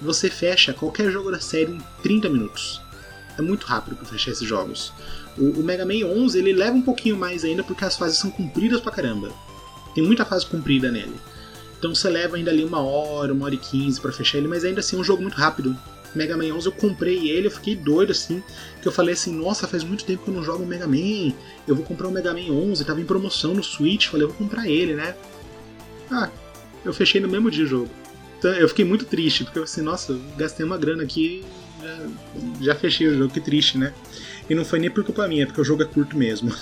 [0.00, 2.80] você fecha qualquer jogo da série em 30 minutos.
[3.38, 4.92] É muito rápido para fechar esses jogos.
[5.36, 8.30] O, o, Mega Man 11 ele leva um pouquinho mais ainda porque as fases são
[8.30, 9.30] compridas pra caramba.
[9.94, 11.14] Tem muita fase comprida nele.
[11.78, 14.64] Então você leva ainda ali uma hora, uma hora e quinze para fechar ele, mas
[14.64, 15.76] ainda assim é um jogo muito rápido.
[16.14, 18.42] Mega Man 11 eu comprei ele, eu fiquei doido assim,
[18.80, 21.32] que eu falei assim, nossa, faz muito tempo que eu não jogo Mega Man,
[21.66, 24.38] eu vou comprar o Mega Man 11, tava em promoção no Switch, falei, eu vou
[24.38, 25.14] comprar ele, né?
[26.10, 26.30] Ah,
[26.84, 27.90] eu fechei no mesmo dia o jogo.
[28.38, 31.44] Então eu fiquei muito triste, porque eu assim, nossa, gastei uma grana aqui,
[31.82, 31.98] já,
[32.60, 33.92] já fechei o jogo, que triste, né?
[34.48, 36.54] E não foi nem por culpa minha, porque o jogo é curto mesmo.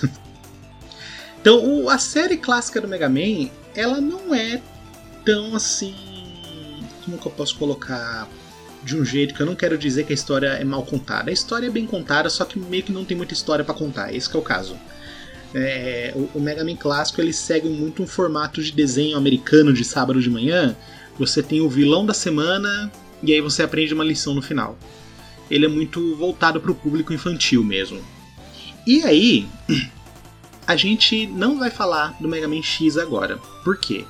[1.39, 4.61] então, o, a série clássica do Mega Man, ela não é
[5.23, 5.95] tão assim.
[7.05, 8.27] Como que eu posso colocar?
[8.87, 11.29] De um jeito que eu não quero dizer que a história é mal contada.
[11.29, 14.13] A história é bem contada, só que meio que não tem muita história para contar.
[14.13, 14.77] Esse é o caso.
[15.53, 19.83] É, o, o Mega Man clássico ele segue muito um formato de desenho americano de
[19.83, 20.75] sábado de manhã.
[21.19, 24.77] Você tem o vilão da semana e aí você aprende uma lição no final
[25.49, 28.01] ele é muito voltado para o público infantil mesmo.
[28.85, 29.47] E aí,
[30.67, 33.37] a gente não vai falar do Mega Man X agora.
[33.63, 34.05] Por quê?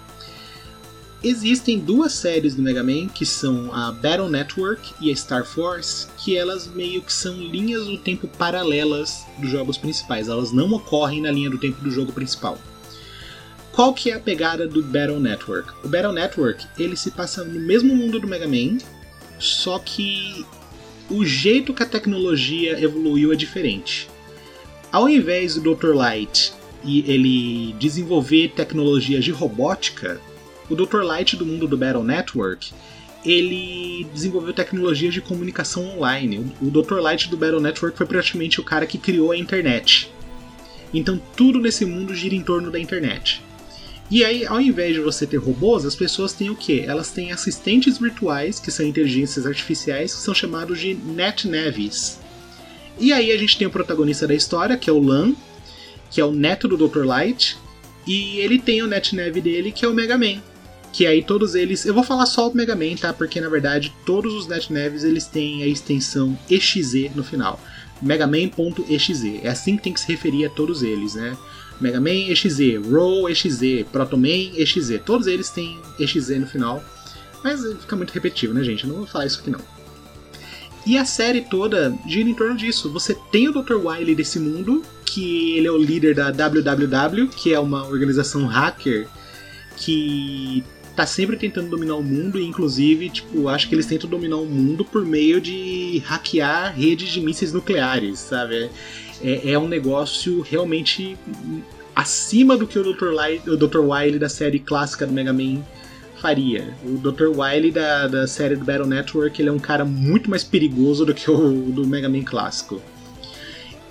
[1.24, 6.08] Existem duas séries do Mega Man que são a Battle Network e a Star Force,
[6.18, 10.28] que elas meio que são linhas do tempo paralelas dos jogos principais.
[10.28, 12.58] Elas não ocorrem na linha do tempo do jogo principal.
[13.72, 15.72] Qual que é a pegada do Battle Network?
[15.84, 18.78] O Battle Network ele se passa no mesmo mundo do Mega Man,
[19.40, 20.46] só que
[21.10, 24.08] o jeito que a tecnologia evoluiu é diferente.
[24.92, 25.96] Ao invés do Dr.
[25.96, 26.54] Light
[26.84, 30.22] e ele desenvolver tecnologias de robótica,
[30.70, 31.02] o Dr.
[31.02, 32.74] Light do mundo do Battle Network
[33.26, 36.54] ele desenvolveu tecnologias de comunicação online.
[36.62, 37.00] O Dr.
[37.00, 40.12] Light do Battle Network foi praticamente o cara que criou a internet.
[40.94, 43.44] Então tudo nesse mundo gira em torno da internet.
[44.10, 46.86] E aí, ao invés de você ter robôs, as pessoas têm o quê?
[46.88, 52.20] Elas têm assistentes virtuais, que são inteligências artificiais, que são chamados de NetNavis.
[52.98, 55.34] E aí a gente tem o protagonista da história, que é o Lan,
[56.10, 57.06] que é o neto do Dr.
[57.06, 57.58] Light,
[58.08, 60.42] e ele tem o NetNav dele, que é o Mega Man.
[60.98, 61.86] Que aí todos eles.
[61.86, 63.14] Eu vou falar só o Mega Man, tá?
[63.14, 67.62] Porque na verdade todos os NetNavs eles têm a extensão EXE no final.
[68.02, 69.40] Megaman.exe.
[69.44, 71.38] É assim que tem que se referir a todos eles, né?
[71.80, 74.98] Mega Man EXE, Roll EXE, Proto Man EXE.
[75.06, 76.84] Todos eles têm EXE no final.
[77.44, 78.84] Mas fica muito repetitivo, né, gente?
[78.84, 79.62] Eu não vou falar isso aqui não.
[80.84, 82.92] E a série toda gira em torno disso.
[82.92, 83.76] Você tem o Dr.
[83.76, 89.08] Wily desse mundo, que ele é o líder da WWW, que é uma organização hacker
[89.78, 90.64] que
[90.98, 94.46] tá sempre tentando dominar o mundo e inclusive, tipo, acho que eles tentam dominar o
[94.46, 98.70] mundo por meio de hackear redes de mísseis nucleares, sabe?
[99.22, 101.18] é, é um negócio realmente
[101.96, 103.12] acima do que o Dr.
[103.12, 103.80] Light, o Dr.
[103.80, 105.64] Wily da série clássica do Mega Man
[106.22, 106.76] faria.
[106.84, 107.28] O Dr.
[107.36, 111.14] Wily da, da série do Battle Network ele é um cara muito mais perigoso do
[111.14, 112.82] que o do Mega Man clássico.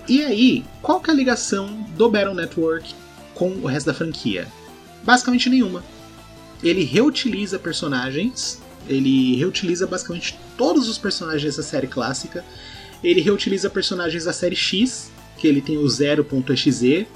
[0.09, 2.95] E aí, qual que é a ligação do Battle Network
[3.35, 4.47] com o resto da franquia?
[5.03, 5.83] Basicamente nenhuma.
[6.63, 12.45] Ele reutiliza personagens, ele reutiliza basicamente todos os personagens da série clássica,
[13.03, 17.07] ele reutiliza personagens da série X, que ele tem o 0.exe.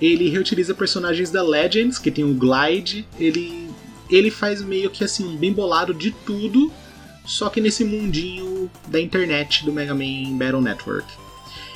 [0.00, 3.06] Ele reutiliza personagens da Legends, que tem o Glide.
[3.18, 3.68] Ele,
[4.10, 6.72] ele faz meio que assim, um bem bolado de tudo,
[7.26, 11.06] só que nesse mundinho da internet do Mega Man Battle Network.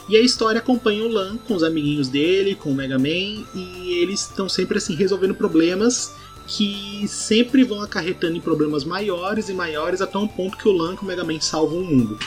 [0.09, 3.98] E a história acompanha o Lan com os amiguinhos dele, com o Mega Man, e
[4.01, 6.12] eles estão sempre assim resolvendo problemas
[6.57, 10.95] que sempre vão acarretando em problemas maiores e maiores até um ponto que o Lan
[10.95, 12.19] e o Mega Man salvam o mundo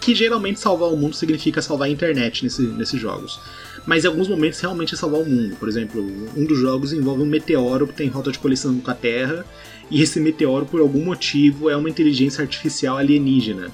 [0.00, 3.38] que geralmente salvar o mundo significa salvar a internet nesse, nesses jogos.
[3.86, 5.56] Mas em alguns momentos realmente é salvar o mundo.
[5.56, 6.02] Por exemplo,
[6.36, 9.44] um dos jogos envolve um meteoro que tem rota de colisão com a Terra,
[9.90, 13.70] e esse meteoro, por algum motivo, é uma inteligência artificial alienígena.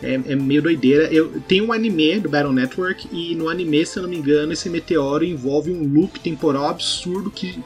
[0.00, 1.12] É, é, meio doideira.
[1.12, 4.52] Eu, tem um anime do Battle Network, e no anime, se eu não me engano,
[4.52, 7.58] esse meteoro envolve um loop temporal absurdo que,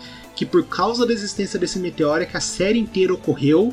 [0.42, 3.72] que por causa da existência desse meteoro é que a série inteira ocorreu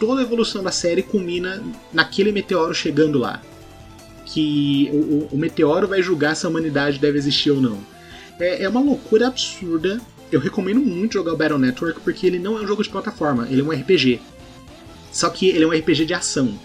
[0.00, 3.42] toda a evolução da série culmina naquele meteoro chegando lá.
[4.24, 7.78] Que o, o meteoro vai julgar se a humanidade deve existir ou não.
[8.40, 10.00] É, é uma loucura absurda.
[10.32, 13.46] Eu recomendo muito jogar o Battle Network porque ele não é um jogo de plataforma,
[13.50, 14.18] ele é um RPG.
[15.12, 16.58] Só que ele é um RPG de ação.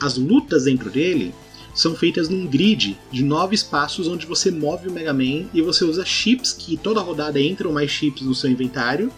[0.00, 1.32] As lutas dentro dele
[1.74, 5.84] são feitas num grid de nove espaços onde você move o Mega Man e você
[5.84, 9.10] usa chips que toda rodada entram mais chips no seu inventário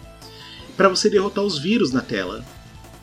[0.77, 2.45] para você derrotar os vírus na tela.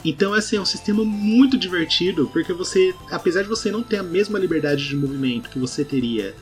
[0.04, 4.02] Então, assim, é um sistema muito divertido, porque você, apesar de você não ter a
[4.02, 6.34] mesma liberdade de movimento que você teria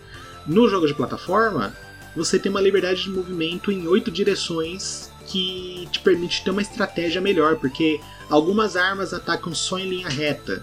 [0.47, 1.77] no jogo de plataforma,
[2.17, 7.21] você tem uma liberdade de movimento em oito direções que te permite ter uma estratégia
[7.21, 10.63] melhor, porque algumas armas atacam só em linha reta,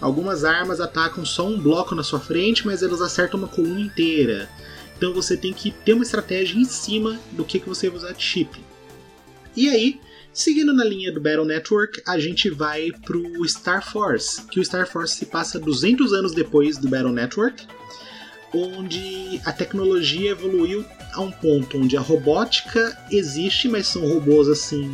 [0.00, 4.48] algumas armas atacam só um bloco na sua frente, mas elas acertam uma coluna inteira.
[4.96, 8.12] Então você tem que ter uma estratégia em cima do que, que você vai usar
[8.12, 8.58] de chip.
[9.56, 10.00] E aí,
[10.32, 14.86] seguindo na linha do Battle Network, a gente vai pro Star Force, que o Star
[14.88, 17.66] Force se passa 200 anos depois do Battle Network,
[18.52, 24.88] onde a tecnologia evoluiu a um ponto onde a robótica existe, mas são robôs assim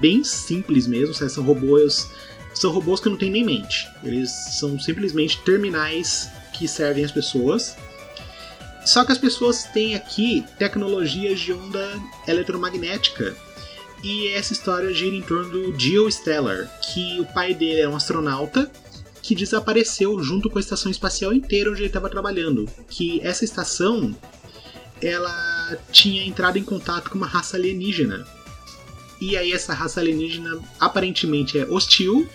[0.00, 2.10] bem simples mesmo, são robôs
[2.54, 3.88] são robôs que não têm nem mente.
[4.02, 7.76] Eles são simplesmente terminais que servem as pessoas.
[8.84, 13.34] Só que as pessoas têm aqui tecnologias de onda eletromagnética.
[14.02, 17.96] E essa história gira em torno do Geo Stellar, que o pai dele era um
[17.96, 18.70] astronauta
[19.22, 22.68] que desapareceu junto com a estação espacial inteira onde ele estava trabalhando.
[22.88, 24.14] Que essa estação
[25.00, 28.26] ela tinha entrado em contato com uma raça alienígena.
[29.20, 32.28] E aí essa raça alienígena aparentemente é hostil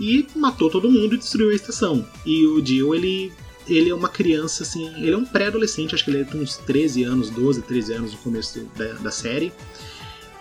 [0.00, 2.04] e matou todo mundo e destruiu a estação.
[2.24, 3.30] E o Dio, ele
[3.68, 7.04] ele é uma criança assim, ele é um pré-adolescente, acho que ele tem uns 13
[7.04, 9.52] anos, 12, 13 anos no começo da, da série.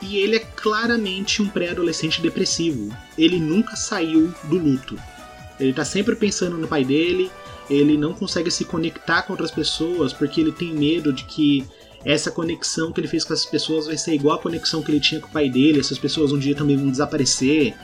[0.02, 2.96] E ele é claramente um pré-adolescente depressivo.
[3.18, 4.98] Ele nunca saiu do luto.
[5.60, 7.30] Ele tá sempre pensando no pai dele,
[7.70, 11.68] ele não consegue se conectar com outras pessoas porque ele tem medo de que
[12.06, 15.02] essa conexão que ele fez com essas pessoas vai ser igual a conexão que ele
[15.02, 17.76] tinha com o pai dele, essas pessoas um dia também vão desaparecer.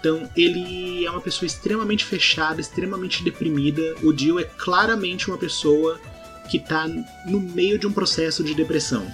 [0.00, 3.94] Então ele é uma pessoa extremamente fechada, extremamente deprimida.
[4.02, 6.00] O Dio é claramente uma pessoa
[6.50, 6.88] que está
[7.26, 9.06] no meio de um processo de depressão.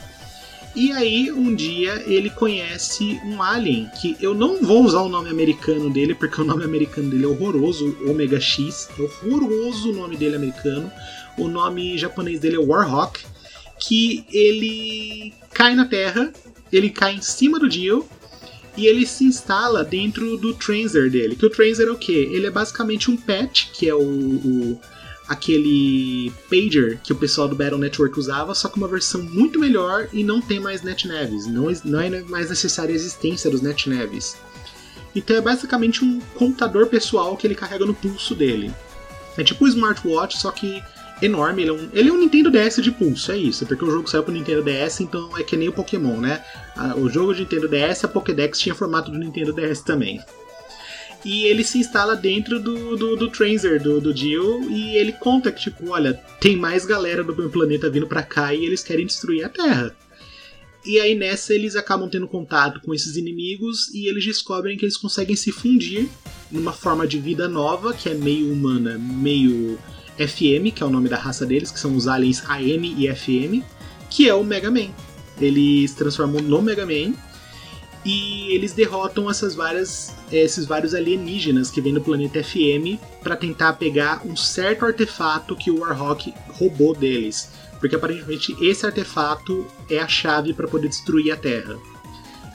[0.77, 5.31] E aí, um dia, ele conhece um alien, que eu não vou usar o nome
[5.31, 10.18] americano dele, porque o nome americano dele é horroroso, Omega X, é horroroso o nome
[10.18, 10.92] dele americano.
[11.38, 13.25] O nome japonês dele é Warhawk,
[13.81, 16.31] que ele cai na Terra,
[16.70, 18.07] ele cai em cima do Dio,
[18.76, 21.36] e ele se instala dentro do Transer dele.
[21.36, 22.28] Que o Transer é o quê?
[22.30, 24.80] Ele é basicamente um pet, que é o, o
[25.28, 30.08] aquele pager que o pessoal do Battle Network usava, só com uma versão muito melhor
[30.12, 31.46] e não tem mais NetNaves.
[31.46, 34.36] Não, não é mais necessária a existência dos NetNaves.
[35.14, 38.72] Então é basicamente um computador pessoal que ele carrega no pulso dele.
[39.36, 40.82] É tipo um smartwatch, só que
[41.22, 41.62] enorme.
[41.62, 43.66] Ele é, um, ele é um Nintendo DS de pulso, é isso.
[43.66, 46.44] Porque o jogo saiu pro Nintendo DS, então é que nem o Pokémon, né?
[46.96, 50.20] O jogo de Nintendo DS, a Pokédex tinha formato do Nintendo DS também
[51.26, 55.61] e ele se instala dentro do, do, do do, do Dio, e ele conta que,
[55.61, 59.44] tipo, olha, tem mais galera do meu planeta vindo pra cá e eles querem destruir
[59.44, 59.96] a Terra.
[60.85, 64.96] E aí nessa eles acabam tendo contato com esses inimigos e eles descobrem que eles
[64.96, 66.09] conseguem se fundir
[66.48, 69.76] numa forma de vida nova, que é meio humana, meio
[70.18, 73.64] FM, que é o nome da raça deles, que são os aliens AM e FM,
[74.11, 74.88] que é o Mega Man.
[75.40, 77.14] Eles transformam no Mega Man
[78.05, 83.72] e eles derrotam essas várias, esses vários alienígenas que vêm do planeta FM para tentar
[83.72, 87.50] pegar um certo artefato que o Warhawk roubou deles,
[87.81, 91.76] porque aparentemente esse artefato é a chave para poder destruir a Terra.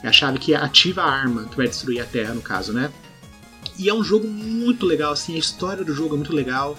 [0.02, 2.90] É a chave que ativa a arma que vai destruir a Terra, no caso, né?
[3.78, 6.78] E é um jogo muito legal, assim, a história do jogo é muito legal.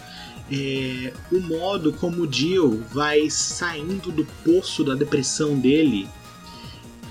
[0.56, 6.08] É, o modo como o Dio vai saindo do poço da depressão dele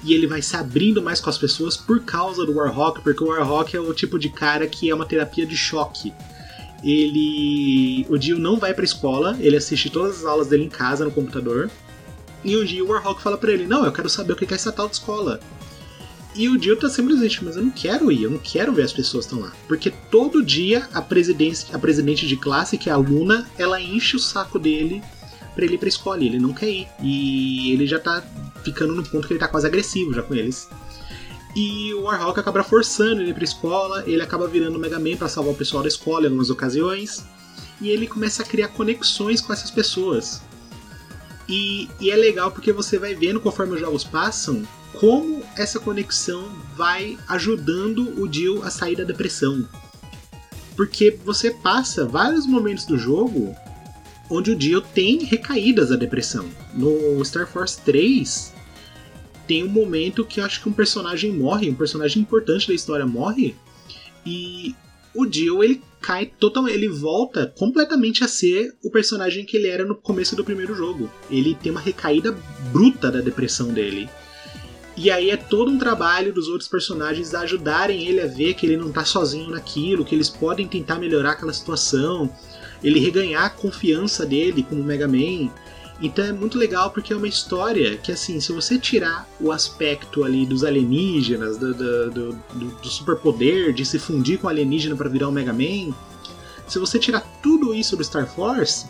[0.04, 3.28] e ele vai se abrindo mais com as pessoas por causa do Warhawk, porque o
[3.28, 6.12] Warhawk é o tipo de cara que é uma terapia de choque.
[6.84, 8.06] Ele.
[8.08, 11.10] O Dio não vai pra escola, ele assiste todas as aulas dele em casa, no
[11.10, 11.70] computador.
[12.44, 14.54] E um dia o Warhawk fala para ele: Não, eu quero saber o que é
[14.54, 15.40] essa tal de escola.
[16.34, 18.92] E o Dio tá simplesmente, mas eu não quero ir, eu não quero ver as
[18.92, 19.52] pessoas estão lá.
[19.68, 24.16] Porque todo dia a, presidente, a presidente de classe, que é a Luna, ela enche
[24.16, 25.02] o saco dele
[25.54, 26.22] para ele ir pra escola.
[26.22, 26.88] E ele não quer ir.
[27.02, 28.22] E ele já tá
[28.64, 30.68] ficando no ponto que ele tá quase agressivo já com eles.
[31.54, 35.28] E o Warhawk acaba forçando ele pra escola, ele acaba virando o Mega Man pra
[35.28, 37.26] salvar o pessoal da escola em algumas ocasiões.
[37.78, 40.40] E ele começa a criar conexões com essas pessoas.
[41.46, 44.66] E, e é legal porque você vai vendo conforme os jogos passam
[44.98, 49.68] como essa conexão vai ajudando o Jill a sair da depressão.
[50.76, 53.54] Porque você passa vários momentos do jogo
[54.30, 56.48] onde o Dio tem recaídas da depressão.
[56.72, 58.52] No Star Force 3,
[59.46, 63.54] tem um momento que acho que um personagem morre, um personagem importante da história morre,
[64.24, 64.74] e
[65.14, 69.84] o Dio ele cai totalmente, ele volta completamente a ser o personagem que ele era
[69.84, 71.10] no começo do primeiro jogo.
[71.30, 72.36] Ele tem uma recaída
[72.72, 74.08] bruta da depressão dele.
[74.96, 78.76] E aí é todo um trabalho dos outros personagens ajudarem ele a ver que ele
[78.76, 82.30] não tá sozinho naquilo, que eles podem tentar melhorar aquela situação,
[82.84, 85.50] ele reganhar a confiança dele como Mega Man.
[86.00, 90.24] Então é muito legal porque é uma história que, assim, se você tirar o aspecto
[90.24, 92.32] ali dos alienígenas, do, do, do,
[92.82, 95.94] do superpoder, de se fundir com alienígena para virar o Mega Man,
[96.66, 98.86] se você tirar tudo isso do Star Force,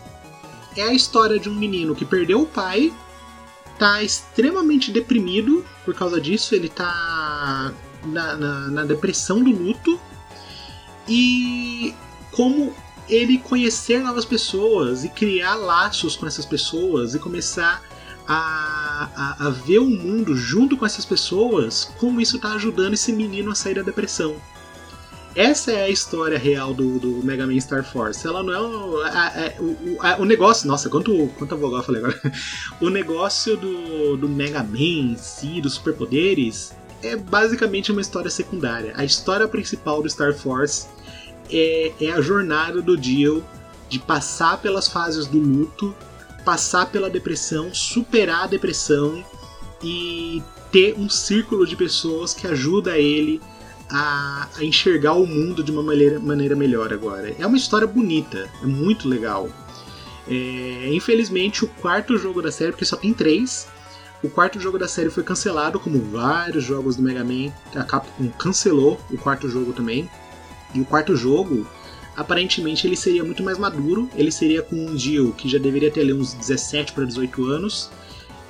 [0.76, 2.92] é a história de um menino que perdeu o pai
[3.82, 7.72] tá extremamente deprimido por causa disso, ele tá
[8.04, 9.98] na, na, na depressão do luto.
[11.08, 11.92] E
[12.30, 12.72] como
[13.08, 17.82] ele conhecer novas pessoas e criar laços com essas pessoas e começar
[18.28, 23.12] a, a, a, ver o mundo junto com essas pessoas, como isso está ajudando esse
[23.12, 24.36] menino a sair da depressão.
[25.34, 28.26] Essa é a história real do, do Mega Man Star Force.
[28.26, 30.68] Ela não é o, a, o, a, o negócio.
[30.68, 32.20] Nossa, quanto, quanto vogal eu falei agora.
[32.80, 38.92] O negócio do, do Mega Man em si, dos superpoderes, é basicamente uma história secundária.
[38.96, 40.86] A história principal do Star Force
[41.50, 43.42] é, é a jornada do Dio
[43.88, 45.94] de passar pelas fases do luto,
[46.44, 49.24] passar pela depressão, superar a depressão
[49.82, 53.40] e ter um círculo de pessoas que ajuda ele
[53.92, 57.34] a, a enxergar o mundo de uma maneira, maneira melhor agora.
[57.38, 59.50] É uma história bonita, é muito legal.
[60.26, 63.68] É, infelizmente, o quarto jogo da série, porque só tem três,
[64.22, 67.52] o quarto jogo da série foi cancelado, como vários jogos do Mega Man.
[67.74, 70.08] A Capcom cancelou o quarto jogo também.
[70.72, 71.66] E o quarto jogo,
[72.16, 74.08] aparentemente, ele seria muito mais maduro.
[74.14, 77.90] Ele seria com um Dio que já deveria ter ali uns 17 para 18 anos.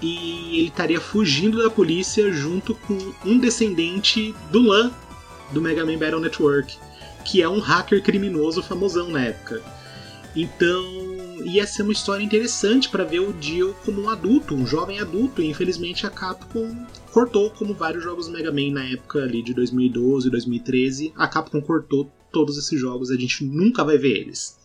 [0.03, 4.93] E ele estaria fugindo da polícia junto com um descendente do Lan,
[5.53, 6.77] do Mega Man Battle Network,
[7.25, 9.63] que é um hacker criminoso famosão na época.
[10.35, 10.83] Então,
[11.45, 15.43] ia ser uma história interessante para ver o Dio como um adulto, um jovem adulto,
[15.43, 20.31] e infelizmente a Capcom cortou, como vários jogos Mega Man na época ali de 2012,
[20.31, 24.59] 2013, a Capcom cortou todos esses jogos, a gente nunca vai ver eles.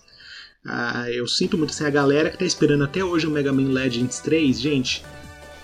[0.65, 3.71] Ah, eu sinto muito assim, a galera que tá esperando até hoje o Mega Man
[3.71, 5.03] Legends 3, gente,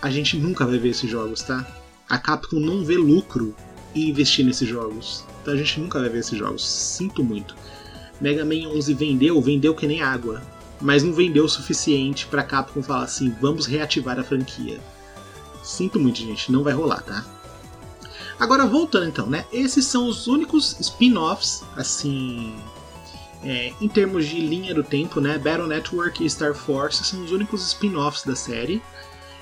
[0.02, 1.66] a gente nunca vai ver esses jogos, tá?
[2.10, 3.56] A Capcom não vê lucro
[3.94, 5.24] e investir nesses jogos.
[5.42, 6.66] Então a gente nunca vai ver esses jogos.
[6.68, 7.56] Sinto muito.
[8.20, 10.42] Mega Man 11 vendeu, vendeu que nem água,
[10.80, 14.80] mas não vendeu o suficiente para Capcom falar assim: vamos reativar a franquia.
[15.64, 17.26] Sinto muito, gente, não vai rolar, tá?
[18.40, 19.46] Agora voltando então, né?
[19.52, 22.54] Esses são os únicos spin-offs, assim,
[23.44, 25.38] é, em termos de linha do tempo, né?
[25.38, 28.82] Battle Network e Star Force são os únicos spin-offs da série.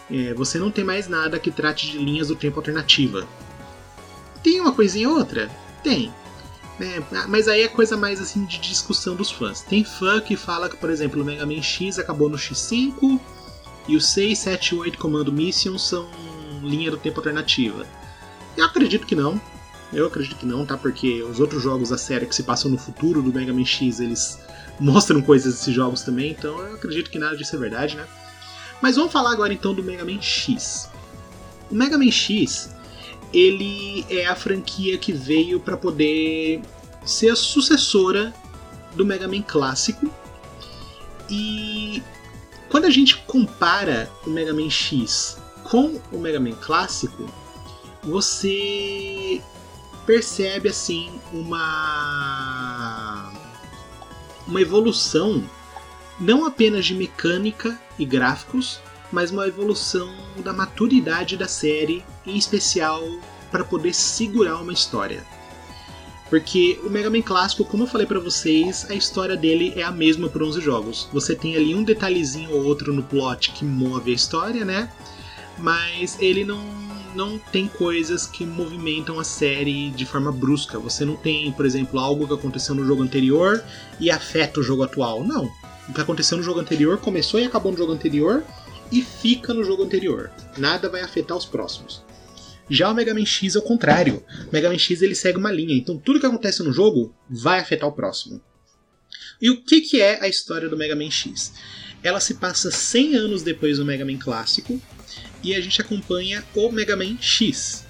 [0.09, 3.25] É, você não tem mais nada que trate de linhas do tempo alternativa.
[4.43, 5.49] Tem uma coisinha ou outra?
[5.83, 6.11] Tem.
[6.79, 9.61] É, mas aí é coisa mais assim de discussão dos fãs.
[9.61, 13.19] Tem fã que fala que, por exemplo, o Mega Man X acabou no X5
[13.87, 16.07] e o 6, 7 e 8 Comando Mission são
[16.63, 17.85] linha do tempo alternativa.
[18.57, 19.39] Eu acredito que não.
[19.93, 20.77] Eu acredito que não, tá?
[20.77, 23.99] Porque os outros jogos da série que se passam no futuro do Mega Man X,
[23.99, 24.39] eles
[24.79, 28.07] mostram coisas desses jogos também, então eu acredito que nada disso é verdade, né?
[28.81, 30.89] Mas vamos falar agora então do Mega Man X.
[31.69, 32.69] O Mega Man X,
[33.33, 36.61] ele é a franquia que veio para poder
[37.05, 38.33] ser a sucessora
[38.95, 40.09] do Mega Man clássico.
[41.29, 42.03] E
[42.69, 47.29] quando a gente compara o Mega Man X com o Mega Man clássico,
[48.03, 49.41] você
[50.05, 53.31] percebe assim uma
[54.47, 55.43] uma evolução
[56.19, 58.79] não apenas de mecânica e gráficos,
[59.11, 63.03] mas uma evolução da maturidade da série, em especial
[63.51, 65.23] para poder segurar uma história.
[66.31, 69.91] Porque o Mega Man clássico, como eu falei para vocês, a história dele é a
[69.91, 71.09] mesma por 11 jogos.
[71.11, 74.89] Você tem ali um detalhezinho ou outro no plot que move a história, né?
[75.57, 76.63] Mas ele não,
[77.13, 80.79] não tem coisas que movimentam a série de forma brusca.
[80.79, 83.61] Você não tem, por exemplo, algo que aconteceu no jogo anterior
[83.99, 85.25] e afeta o jogo atual.
[85.25, 85.51] Não.
[85.89, 88.41] O que aconteceu no jogo anterior começou e acabou no jogo anterior
[88.91, 90.31] e fica no jogo anterior.
[90.57, 92.03] Nada vai afetar os próximos.
[92.69, 94.23] Já o Mega Man X é o contrário.
[94.47, 97.59] O Mega Man X ele segue uma linha, então tudo que acontece no jogo vai
[97.59, 98.41] afetar o próximo.
[99.41, 101.53] E o que, que é a história do Mega Man X?
[102.03, 104.81] Ela se passa 100 anos depois do Mega Man clássico
[105.43, 107.85] e a gente acompanha o Mega Man X.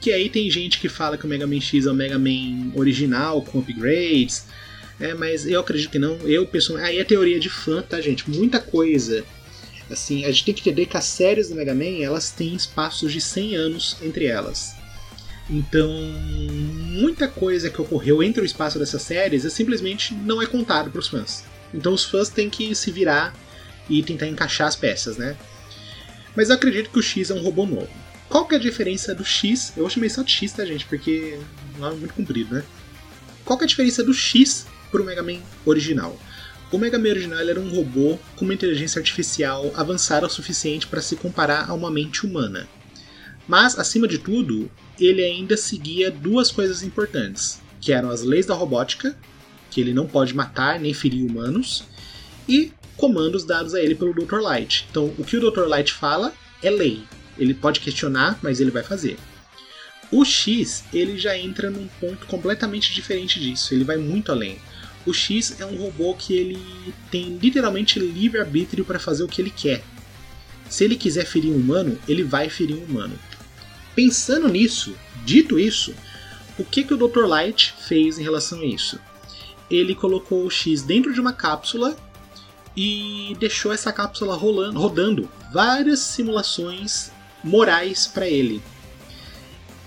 [0.00, 2.72] Que aí tem gente que fala que o Mega Man X é o Mega Man
[2.74, 4.46] original com upgrades,
[4.98, 6.16] é, mas eu acredito que não.
[6.20, 8.30] Eu pessoalmente, aí é teoria de fã, tá, gente?
[8.30, 9.24] Muita coisa
[9.92, 13.12] Assim, a gente tem que entender que as séries do Mega Man elas têm espaços
[13.12, 14.74] de 100 anos entre elas.
[15.50, 20.90] Então, muita coisa que ocorreu entre o espaço dessas séries é simplesmente não é contado
[20.90, 21.44] para os fãs.
[21.74, 23.34] Então, os fãs têm que se virar
[23.88, 25.36] e tentar encaixar as peças, né?
[26.34, 27.90] Mas eu acredito que o X é um robô novo.
[28.28, 29.74] qual que é a diferença do X?
[29.76, 30.86] Eu chamei só de X, tá, gente?
[30.86, 31.38] Porque
[31.78, 32.64] não é muito comprido, né?
[33.44, 36.18] Qual que é a diferença do X pro Mega Man original?
[36.72, 41.02] O Mega Man original era um robô com uma inteligência artificial avançada o suficiente para
[41.02, 42.66] se comparar a uma mente humana.
[43.46, 48.54] Mas, acima de tudo, ele ainda seguia duas coisas importantes, que eram as leis da
[48.54, 49.14] robótica,
[49.70, 51.84] que ele não pode matar nem ferir humanos,
[52.48, 54.40] e comandos dados a ele pelo Dr.
[54.40, 54.86] Light.
[54.90, 55.66] Então, o que o Dr.
[55.66, 57.02] Light fala é lei.
[57.36, 59.18] Ele pode questionar, mas ele vai fazer.
[60.10, 63.74] O X, ele já entra num ponto completamente diferente disso.
[63.74, 64.58] Ele vai muito além.
[65.04, 69.40] O X é um robô que ele tem literalmente livre arbítrio para fazer o que
[69.40, 69.82] ele quer.
[70.68, 73.18] Se ele quiser ferir um humano, ele vai ferir um humano.
[73.94, 74.94] Pensando nisso,
[75.24, 75.94] dito isso,
[76.58, 77.26] o que, que o Dr.
[77.26, 78.98] Light fez em relação a isso?
[79.70, 81.96] Ele colocou o X dentro de uma cápsula
[82.76, 87.10] e deixou essa cápsula rolando, rodando várias simulações
[87.42, 88.62] morais para ele.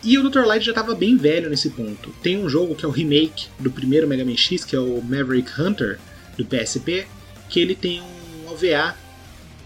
[0.05, 0.45] E o Dr.
[0.45, 2.11] Light já estava bem velho nesse ponto.
[2.21, 5.01] Tem um jogo que é o remake do primeiro Mega Man X, que é o
[5.01, 5.97] Maverick Hunter
[6.37, 7.07] do PSP,
[7.49, 8.95] que ele tem um OVA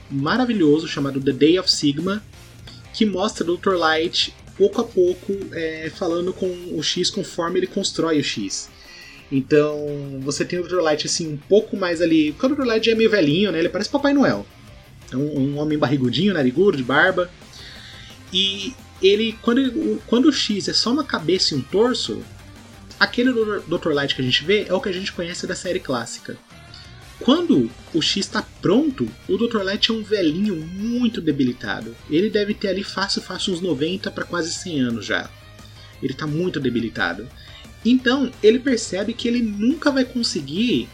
[0.09, 2.23] maravilhoso chamado The Day of Sigma,
[2.93, 3.73] que mostra o Dr.
[3.73, 8.69] Light pouco a pouco é, falando com o X conforme ele constrói o X.
[9.29, 10.79] Então você tem o Dr.
[10.79, 12.31] Light assim um pouco mais ali.
[12.31, 12.65] Porque o Dr.
[12.65, 13.59] Light é meio velhinho, né?
[13.59, 14.45] Ele parece Papai Noel.
[15.11, 17.29] É um, um homem barrigudinho, narigudo, de barba.
[18.33, 22.23] E ele quando, quando o X é só uma cabeça e um torso,
[22.99, 23.91] aquele Dr.
[23.91, 26.37] Light que a gente vê é o que a gente conhece da série clássica.
[27.19, 29.61] Quando o X está pronto, o Dr.
[29.61, 31.95] Light é um velhinho muito debilitado.
[32.09, 35.29] Ele deve ter ali fácil, fácil uns 90 para quase 100 anos já.
[36.01, 37.27] Ele está muito debilitado.
[37.83, 40.87] Então ele percebe que ele nunca vai conseguir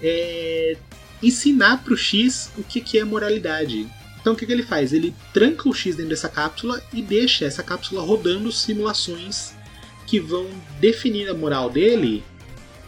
[0.00, 0.76] é,
[1.22, 3.88] ensinar para o X o que, que é moralidade.
[4.26, 4.92] Então o que, que ele faz?
[4.92, 9.54] Ele tranca o X dentro dessa cápsula e deixa essa cápsula rodando simulações
[10.04, 10.50] que vão
[10.80, 12.24] definir a moral dele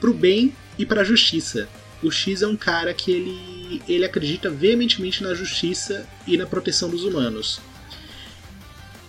[0.01, 1.69] para o bem e para a justiça.
[2.03, 6.91] O X é um cara que ele, ele acredita veementemente na justiça e na proteção
[6.91, 7.61] dos humanos.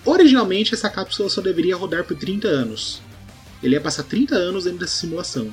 [0.05, 3.01] Originalmente essa cápsula só deveria rodar por 30 anos.
[3.63, 5.51] Ele ia passar 30 anos dentro dessa simulação.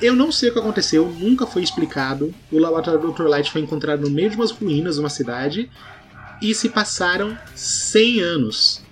[0.00, 2.34] Eu não sei o que aconteceu, nunca foi explicado.
[2.50, 3.24] O laboratório do Dr.
[3.24, 5.70] Light foi encontrado no meio de umas ruínas de uma cidade
[6.40, 8.82] e se passaram 100 anos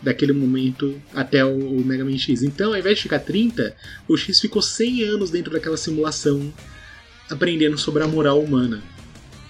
[0.00, 2.44] daquele momento até o Mega Man X.
[2.44, 3.74] Então, ao invés de ficar 30,
[4.06, 6.52] o X ficou 100 anos dentro daquela simulação
[7.28, 8.80] aprendendo sobre a moral humana.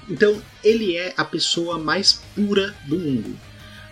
[0.09, 3.37] Então, ele é a pessoa mais pura do mundo.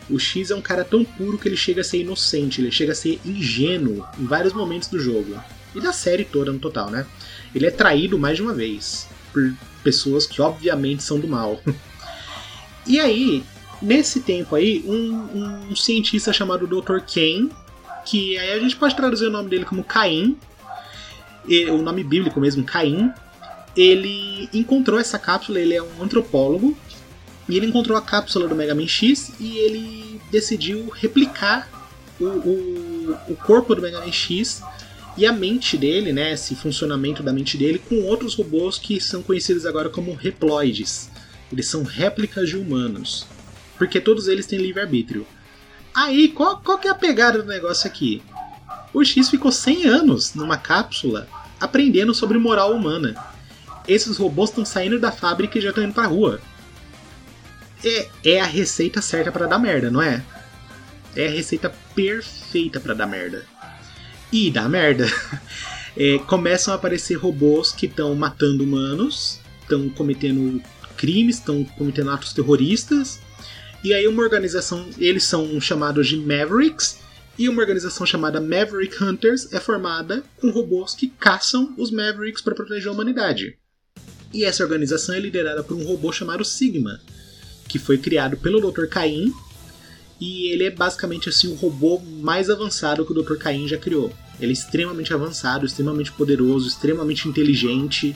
[0.09, 2.93] O X é um cara tão puro que ele chega a ser inocente, ele chega
[2.93, 5.37] a ser ingênuo em vários momentos do jogo
[5.75, 7.07] e da série toda no total, né?
[7.55, 11.61] Ele é traído mais de uma vez por pessoas que obviamente são do mal.
[12.87, 13.45] e aí,
[13.81, 17.01] nesse tempo aí, um, um cientista chamado Dr.
[17.01, 17.51] Kane,
[18.05, 20.37] que aí a gente pode traduzir o nome dele como Caim,
[21.71, 23.13] o nome bíblico mesmo, Caim,
[23.77, 26.77] ele encontrou essa cápsula, ele é um antropólogo,
[27.49, 31.69] e ele encontrou a cápsula do Mega Man X e ele decidiu replicar
[32.21, 34.63] o, o, o corpo do Mega Man X
[35.17, 39.23] e a mente dele, né, esse funcionamento da mente dele, com outros robôs que são
[39.23, 41.11] conhecidos agora como reploides.
[41.51, 43.27] Eles são réplicas de humanos,
[43.77, 45.27] porque todos eles têm livre-arbítrio.
[45.95, 48.23] Aí, qual, qual que é a pegada do negócio aqui?
[48.95, 51.29] O X ficou 100 anos numa cápsula
[51.61, 53.15] aprendendo sobre moral humana.
[53.87, 56.41] Esses robôs estão saindo da fábrica e já estão indo pra rua.
[57.85, 60.25] É, é a receita certa para dar merda, não é?
[61.15, 63.45] É a receita perfeita para dar merda
[64.33, 65.07] e dá merda.
[65.95, 70.59] É, começam a aparecer robôs que estão matando humanos, estão cometendo
[70.97, 73.21] crimes, estão cometendo atos terroristas.
[73.85, 76.99] E aí uma organização, eles são chamados de Mavericks,
[77.39, 82.55] e uma organização chamada Maverick Hunters é formada com robôs que caçam os Mavericks para
[82.55, 83.59] proteger a humanidade.
[84.33, 87.01] E essa organização é liderada por um robô chamado Sigma,
[87.69, 88.87] que foi criado pelo Dr.
[88.87, 89.33] Cain
[90.23, 93.35] e ele é basicamente assim o robô mais avançado que o Dr.
[93.39, 94.13] Cain já criou.
[94.39, 98.15] Ele é extremamente avançado, extremamente poderoso, extremamente inteligente.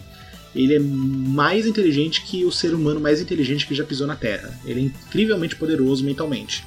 [0.55, 4.57] Ele é mais inteligente que o ser humano mais inteligente que já pisou na Terra.
[4.65, 6.65] Ele é incrivelmente poderoso mentalmente.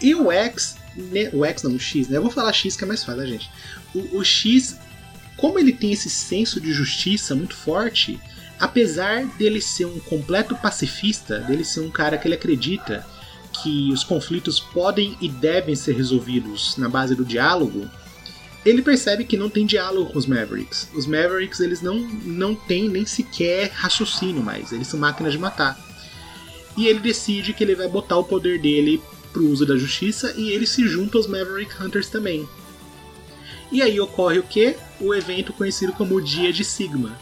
[0.00, 2.16] E o X, né, o X não, o X, né?
[2.16, 3.48] Eu vou falar X que é mais fácil, né, gente?
[3.94, 4.76] O, o X,
[5.36, 8.18] como ele tem esse senso de justiça muito forte,
[8.58, 13.06] apesar dele ser um completo pacifista, dele ser um cara que ele acredita
[13.52, 17.88] que os conflitos podem e devem ser resolvidos na base do diálogo,
[18.64, 20.88] ele percebe que não tem diálogo com os Mavericks.
[20.94, 25.78] Os Mavericks eles não, não têm nem sequer raciocínio mais, eles são máquinas de matar.
[26.76, 30.50] E ele decide que ele vai botar o poder dele pro uso da justiça e
[30.50, 32.48] ele se junta aos Maverick Hunters também.
[33.70, 34.76] E aí ocorre o que?
[35.00, 37.18] O evento conhecido como Dia de Sigma,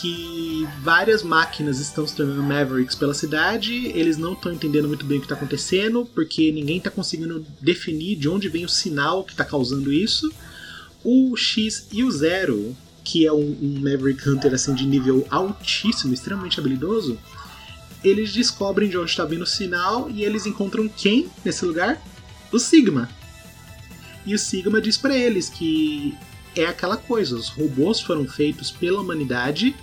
[0.00, 5.18] que várias máquinas estão se tornando Mavericks pela cidade, eles não estão entendendo muito bem
[5.18, 9.32] o que está acontecendo, porque ninguém está conseguindo definir de onde vem o sinal que
[9.32, 10.30] está causando isso.
[11.02, 16.12] O X e o Zero, que é um, um Maverick Hunter assim de nível altíssimo,
[16.12, 17.18] extremamente habilidoso,
[18.04, 22.02] eles descobrem de onde está vindo o sinal e eles encontram quem nesse lugar?
[22.52, 23.08] O Sigma.
[24.26, 26.14] E o Sigma diz para eles que
[26.54, 29.74] é aquela coisa, os robôs foram feitos pela humanidade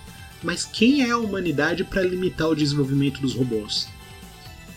[0.44, 3.88] mas quem é a humanidade para limitar o desenvolvimento dos robôs?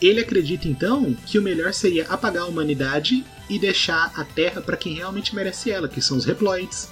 [0.01, 4.77] Ele acredita então que o melhor seria apagar a humanidade e deixar a Terra para
[4.77, 6.89] quem realmente merece ela, que são os Reploids.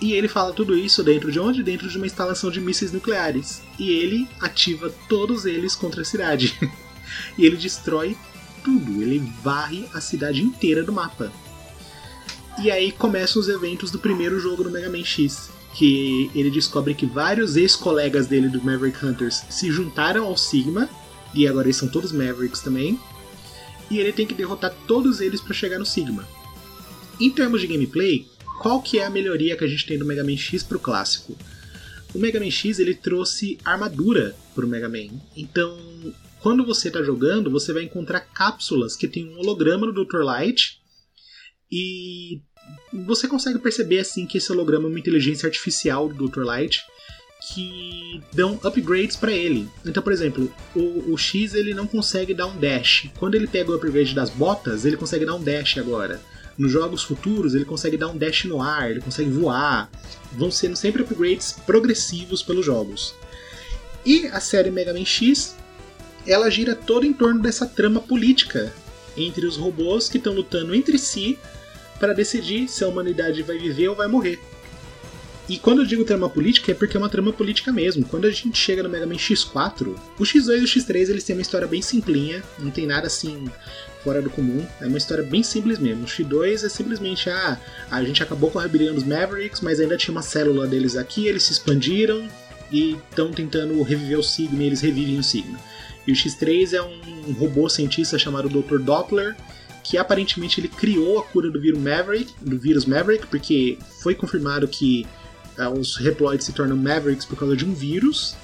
[0.00, 1.62] E ele fala tudo isso dentro de onde?
[1.62, 3.62] Dentro de uma instalação de mísseis nucleares.
[3.78, 6.58] E ele ativa todos eles contra a cidade.
[7.38, 8.16] e ele destrói
[8.64, 11.32] tudo, ele varre a cidade inteira do mapa.
[12.60, 16.94] E aí começam os eventos do primeiro jogo do Mega Man X que ele descobre
[16.94, 20.88] que vários ex-colegas dele do Maverick Hunters se juntaram ao Sigma,
[21.34, 23.00] e agora eles são todos Mavericks também,
[23.90, 26.28] e ele tem que derrotar todos eles para chegar no Sigma.
[27.18, 28.26] Em termos de gameplay,
[28.60, 31.36] qual que é a melhoria que a gente tem do Mega Man X pro clássico?
[32.14, 35.78] O Mega Man X ele trouxe armadura pro Mega Man, então
[36.40, 40.22] quando você está jogando, você vai encontrar cápsulas que tem um holograma do Dr.
[40.22, 40.80] Light
[41.70, 42.40] e
[42.92, 46.42] você consegue perceber assim que esse holograma é uma inteligência artificial do Dr.
[46.44, 46.84] Light
[47.48, 49.68] que dão upgrades para ele.
[49.84, 53.10] Então, por exemplo, o, o, X ele não consegue dar um dash.
[53.18, 56.20] Quando ele pega o upgrade das botas, ele consegue dar um dash agora.
[56.56, 59.90] Nos jogos futuros, ele consegue dar um dash no ar, ele consegue voar.
[60.32, 63.14] Vão sendo sempre upgrades progressivos pelos jogos.
[64.06, 65.56] E a série Mega Man X,
[66.26, 68.72] ela gira todo em torno dessa trama política
[69.16, 71.38] entre os robôs que estão lutando entre si
[72.02, 74.36] para decidir se a humanidade vai viver ou vai morrer.
[75.48, 78.04] E quando eu digo trama política é porque é uma trama política mesmo.
[78.04, 81.36] Quando a gente chega no Mega Man X4, o X2 e o X3 eles têm
[81.36, 83.48] uma história bem simplinha, não tem nada assim
[84.02, 84.66] fora do comum.
[84.80, 86.02] É uma história bem simples mesmo.
[86.02, 87.56] O X2 é simplesmente ah,
[87.88, 91.28] a gente acabou com a rebelião dos Mavericks, mas ainda tinha uma célula deles aqui,
[91.28, 92.26] eles se expandiram
[92.72, 95.56] e estão tentando reviver o Sigma e eles revivem o Sigma.
[96.04, 98.78] E o X3 é um robô cientista chamado Dr.
[98.78, 99.36] Doppler,
[99.82, 104.66] que aparentemente ele criou a cura do vírus Maverick, do vírus Maverick, porque foi confirmado
[104.68, 105.06] que
[105.58, 108.36] uh, os Reploids se tornam Mavericks por causa de um vírus.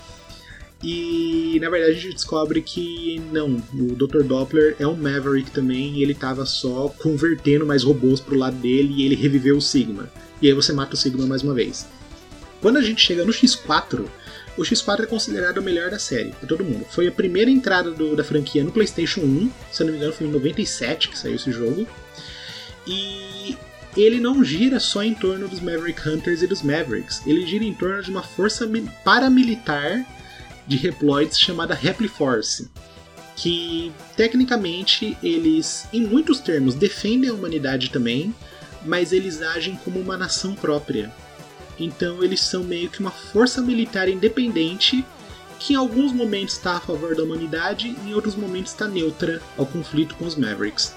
[0.83, 4.23] E na verdade a gente descobre que não, o Dr.
[4.23, 8.95] Doppler é um Maverick também e ele estava só convertendo mais robôs pro lado dele
[8.97, 10.09] e ele reviveu o Sigma.
[10.41, 11.89] E aí você mata o Sigma mais uma vez.
[12.61, 14.05] Quando a gente chega no X4,
[14.59, 16.85] o X4 é considerado o melhor da série, por todo mundo.
[16.91, 20.27] Foi a primeira entrada do, da franquia no PlayStation 1, se não me engano foi
[20.27, 21.87] em 97 que saiu esse jogo.
[22.85, 23.57] E
[23.97, 27.73] ele não gira só em torno dos Maverick Hunters e dos Mavericks, ele gira em
[27.73, 28.69] torno de uma força
[29.05, 30.05] paramilitar
[30.67, 32.69] de Reploids chamada Repliforce,
[33.37, 38.35] que tecnicamente eles, em muitos termos, defendem a humanidade também,
[38.85, 41.13] mas eles agem como uma nação própria.
[41.79, 45.05] Então eles são meio que uma força militar independente
[45.59, 49.43] que em alguns momentos está a favor da humanidade e em outros momentos está neutra
[49.57, 50.95] ao conflito com os Mavericks.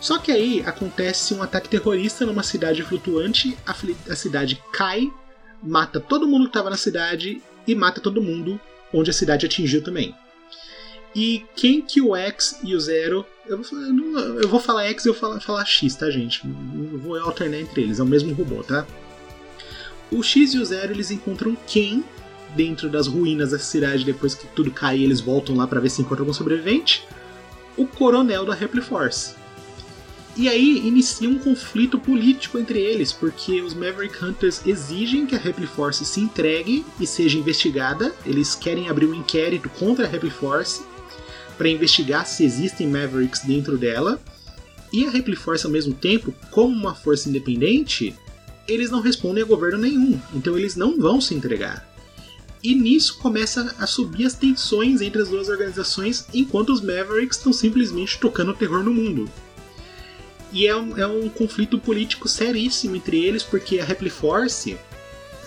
[0.00, 3.74] Só que aí acontece um ataque terrorista numa cidade flutuante, a,
[4.10, 5.10] a cidade cai,
[5.62, 8.58] mata todo mundo que estava na cidade e mata todo mundo
[8.92, 10.14] onde a cidade atingiu também.
[11.14, 13.26] E quem que o X e o Zero.
[13.46, 13.78] Eu vou,
[14.40, 16.40] eu vou falar X e eu vou falar, falar X, tá, gente?
[16.46, 18.86] Eu vou alternar entre eles, é o mesmo robô, tá?
[20.10, 22.04] O X e o Zero eles encontram quem
[22.54, 26.02] dentro das ruínas da cidade depois que tudo cai eles voltam lá para ver se
[26.02, 27.06] encontram algum sobrevivente?
[27.76, 29.34] O coronel da Force.
[30.36, 35.40] E aí inicia um conflito político entre eles, porque os Maverick Hunters exigem que a
[35.66, 38.14] Force se entregue e seja investigada.
[38.24, 40.82] Eles querem abrir um inquérito contra a Force
[41.58, 44.20] para investigar se existem Mavericks dentro dela.
[44.92, 48.16] E a Force, ao mesmo tempo, como uma força independente,
[48.70, 51.88] eles não respondem a governo nenhum, então eles não vão se entregar.
[52.62, 57.52] E nisso começa a subir as tensões entre as duas organizações, enquanto os Mavericks estão
[57.52, 59.28] simplesmente tocando terror no mundo.
[60.52, 64.76] E é um, é um conflito político seríssimo entre eles, porque a Force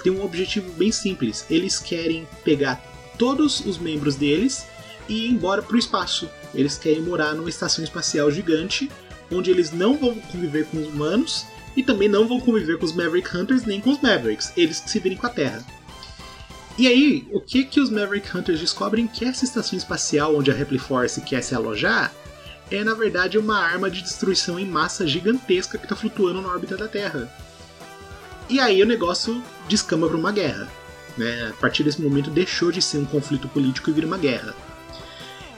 [0.03, 2.76] tem um objetivo bem simples: eles querem pegar
[3.17, 4.65] todos os membros deles
[5.07, 6.30] e ir embora para o espaço.
[6.53, 8.89] Eles querem morar numa estação espacial gigante,
[9.32, 11.45] onde eles não vão conviver com os humanos
[11.76, 14.89] e também não vão conviver com os Maverick Hunters nem com os Mavericks, eles que
[14.89, 15.63] se virem com a Terra.
[16.78, 20.80] E aí, o que que os Maverick Hunters descobrem que essa estação espacial onde a
[20.80, 22.11] Force quer se alojar
[22.71, 26.76] é na verdade uma arma de destruição em massa gigantesca que está flutuando na órbita
[26.76, 27.32] da Terra.
[28.49, 30.67] E aí o negócio descamba para uma guerra.
[31.17, 31.49] Né?
[31.49, 34.55] A partir desse momento deixou de ser um conflito político e vira uma guerra.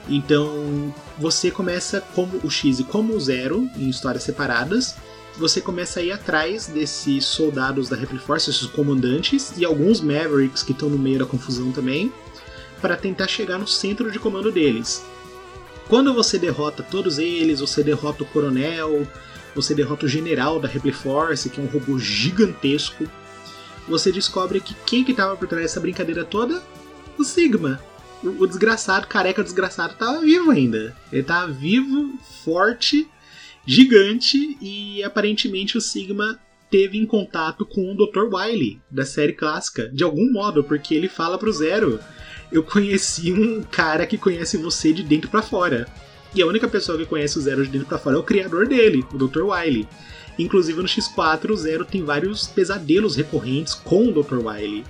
[0.08, 4.96] Então você começa como o X e como o Zero, em histórias separadas.
[5.38, 10.62] Você começa a ir atrás desses soldados da Repli Force, esses comandantes, e alguns Mavericks
[10.62, 12.10] que estão no meio da confusão também,
[12.80, 15.04] para tentar chegar no centro de comando deles.
[15.88, 19.06] Quando você derrota todos eles, você derrota o coronel,
[19.54, 23.06] você derrota o general da Repli Force, que é um robô gigantesco.
[23.86, 26.62] Você descobre que quem que estava por trás dessa brincadeira toda?
[27.18, 27.80] O Sigma.
[28.22, 30.96] O, o desgraçado, careca desgraçado, estava vivo ainda.
[31.12, 33.08] Ele estava vivo, forte,
[33.66, 36.38] gigante e aparentemente o Sigma
[36.70, 38.34] teve em contato com o Dr.
[38.34, 42.00] Wily da série clássica, de algum modo, porque ele fala pro Zero
[42.50, 45.86] eu conheci um cara que conhece você de dentro para fora.
[46.34, 48.66] E a única pessoa que conhece o Zero de dentro para fora é o criador
[48.66, 49.42] dele, o Dr.
[49.42, 49.88] Wily.
[50.38, 54.38] Inclusive no X4 o Zero tem vários pesadelos recorrentes com o Dr.
[54.38, 54.84] Wily.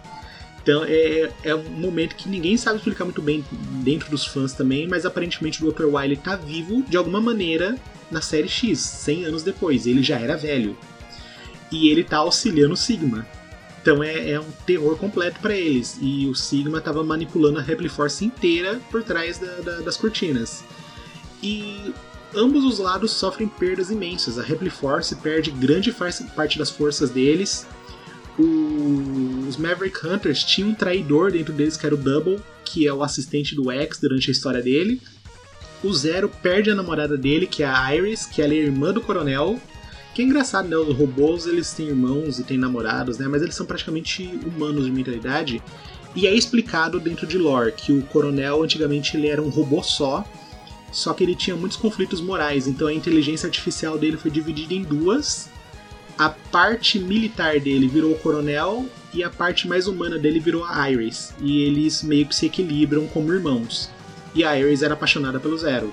[0.66, 3.44] Então é, é um momento que ninguém sabe explicar muito bem
[3.84, 5.84] dentro dos fãs também, mas aparentemente o Dr.
[5.84, 7.76] Wily tá vivo de alguma maneira
[8.10, 9.86] na série X, 100 anos depois.
[9.86, 10.76] Ele já era velho.
[11.70, 13.24] E ele tá auxiliando o Sigma.
[13.80, 15.98] Então é, é um terror completo para eles.
[16.02, 20.64] E o Sigma estava manipulando a Repli Force inteira por trás da, da, das cortinas.
[21.40, 21.94] E
[22.34, 24.36] ambos os lados sofrem perdas imensas.
[24.36, 25.94] A Repli Force perde grande
[26.34, 27.68] parte das forças deles.
[28.38, 33.02] Os Maverick Hunters tinham um traidor dentro deles que era o Double, que é o
[33.02, 35.00] assistente do X durante a história dele.
[35.82, 39.00] O Zero perde a namorada dele, que é a Iris, que ela é irmã do
[39.00, 39.60] Coronel,
[40.14, 40.76] que é engraçado, né?
[40.76, 43.28] Os robôs eles têm irmãos e têm namorados, né?
[43.28, 45.62] Mas eles são praticamente humanos de mentalidade.
[46.14, 50.24] E é explicado dentro de lore que o coronel antigamente ele era um robô só,
[50.90, 52.66] só que ele tinha muitos conflitos morais.
[52.66, 55.50] Então a inteligência artificial dele foi dividida em duas.
[56.18, 60.90] A parte militar dele virou o coronel e a parte mais humana dele virou a
[60.90, 61.34] Iris.
[61.40, 63.90] E eles meio que se equilibram como irmãos.
[64.34, 65.92] E a Iris era apaixonada pelo Zero.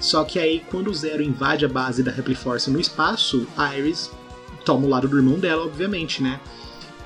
[0.00, 4.10] Só que aí, quando o Zero invade a base da Force no espaço, a Iris
[4.64, 6.40] toma o lado do irmão dela, obviamente, né?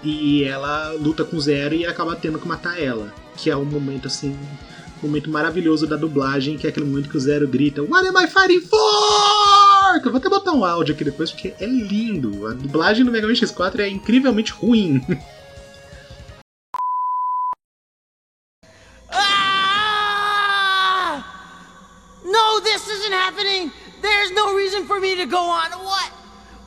[0.03, 3.15] E ela luta com o Zero e acaba tendo que matar ela.
[3.37, 4.37] Que é um momento, assim,
[5.03, 8.17] um momento maravilhoso da dublagem, que é aquele momento que o Zero grita What am
[8.21, 8.98] I fighting for?
[10.07, 12.47] Eu vou até botar um áudio aqui depois, porque é lindo.
[12.47, 15.05] A dublagem do Mega Man X4 é incrivelmente ruim.
[24.89, 25.71] for me to go on.
[25.85, 26.11] What?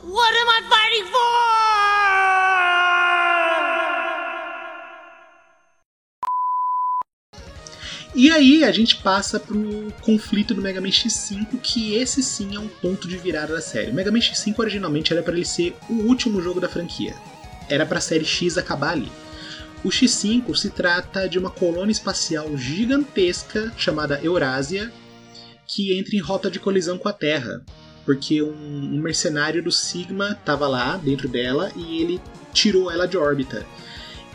[0.04, 1.72] What am I fighting for?
[8.22, 12.58] E aí a gente passa pro conflito do Mega Man X5, que esse sim é
[12.60, 13.90] um ponto de virada da série.
[13.90, 17.16] O Mega Man X5 originalmente era para ele ser o último jogo da franquia.
[17.68, 19.10] Era para a série X acabar ali.
[19.82, 24.92] O X5 se trata de uma colônia espacial gigantesca chamada Eurásia,
[25.66, 27.60] que entra em rota de colisão com a Terra
[28.04, 32.20] porque um, mercenário do Sigma estava lá dentro dela e ele
[32.52, 33.66] tirou ela de órbita.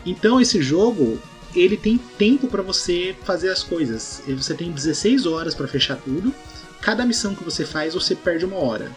[0.04, 1.18] Então esse jogo
[1.54, 4.22] ele tem tempo para você fazer as coisas.
[4.26, 6.34] Você tem 16 horas para fechar tudo.
[6.80, 8.90] Cada missão que você faz você perde uma hora.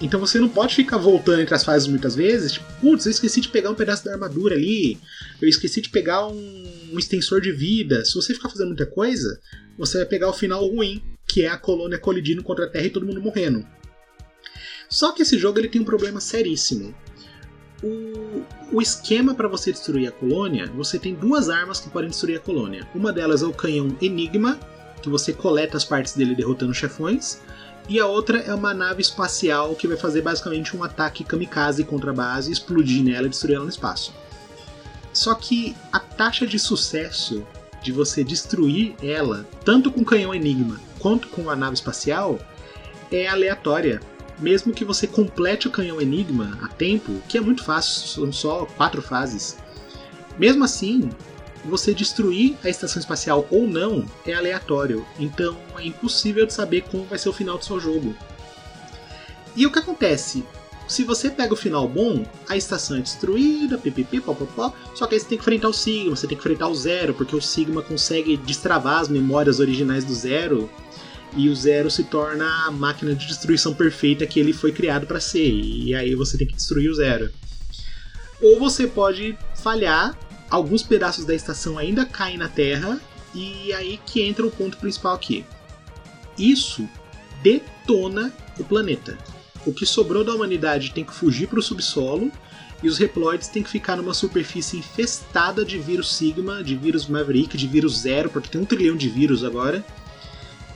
[0.00, 2.52] Então você não pode ficar voltando entre as fases muitas vezes.
[2.52, 4.98] Tipo, putz, eu esqueci de pegar um pedaço da armadura ali.
[5.40, 8.04] Eu esqueci de pegar um, um extensor de vida.
[8.04, 9.38] Se você ficar fazendo muita coisa,
[9.76, 12.90] você vai pegar o final ruim, que é a colônia colidindo contra a Terra e
[12.90, 13.66] todo mundo morrendo.
[14.88, 16.94] Só que esse jogo ele tem um problema seríssimo.
[17.82, 22.36] O, o esquema para você destruir a colônia, você tem duas armas que podem destruir
[22.36, 22.86] a colônia.
[22.94, 24.58] Uma delas é o canhão Enigma,
[25.02, 27.40] que você coleta as partes dele derrotando chefões,
[27.88, 32.10] e a outra é uma nave espacial que vai fazer basicamente um ataque kamikaze contra
[32.10, 34.12] a base, explodir nela e destruir ela no espaço.
[35.12, 37.44] Só que a taxa de sucesso
[37.82, 42.38] de você destruir ela, tanto com o canhão Enigma quanto com a nave espacial,
[43.10, 44.00] é aleatória
[44.40, 48.66] mesmo que você complete o canhão Enigma a tempo, que é muito fácil, são só
[48.66, 49.58] quatro fases.
[50.38, 51.10] Mesmo assim,
[51.64, 57.04] você destruir a estação espacial ou não é aleatório, então é impossível de saber como
[57.04, 58.14] vai ser o final do seu jogo.
[59.54, 60.44] E o que acontece?
[60.88, 65.20] Se você pega o final bom, a estação é destruída, pipipi, popopó, só que aí
[65.20, 67.80] você tem que enfrentar o Sigma, você tem que enfrentar o Zero, porque o Sigma
[67.80, 70.68] consegue destravar as memórias originais do Zero
[71.36, 75.20] e o Zero se torna a máquina de destruição perfeita que ele foi criado para
[75.20, 77.30] ser, e aí você tem que destruir o Zero.
[78.42, 80.18] Ou você pode falhar,
[80.48, 83.00] alguns pedaços da estação ainda caem na Terra,
[83.34, 85.44] e aí que entra o ponto principal aqui.
[86.38, 86.88] Isso
[87.42, 89.16] detona o planeta.
[89.66, 92.32] O que sobrou da humanidade tem que fugir para o subsolo
[92.82, 97.56] e os Reploids têm que ficar numa superfície infestada de vírus Sigma, de vírus Maverick,
[97.56, 99.84] de vírus Zero, porque tem um trilhão de vírus agora,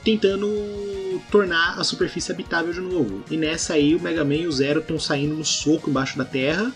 [0.05, 0.47] tentando
[1.31, 3.23] tornar a superfície habitável de novo.
[3.29, 6.23] E nessa aí o Mega Man e o Zero estão saindo no soco embaixo da
[6.23, 6.71] Terra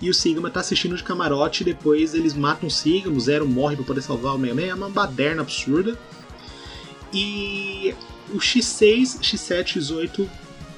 [0.00, 3.76] e o Sigma tá assistindo de camarote depois eles matam o Sigma, o Zero morre
[3.76, 5.98] para poder salvar o Mega Man, é uma baderna absurda.
[7.12, 7.94] E
[8.30, 10.28] o X6, X7 X8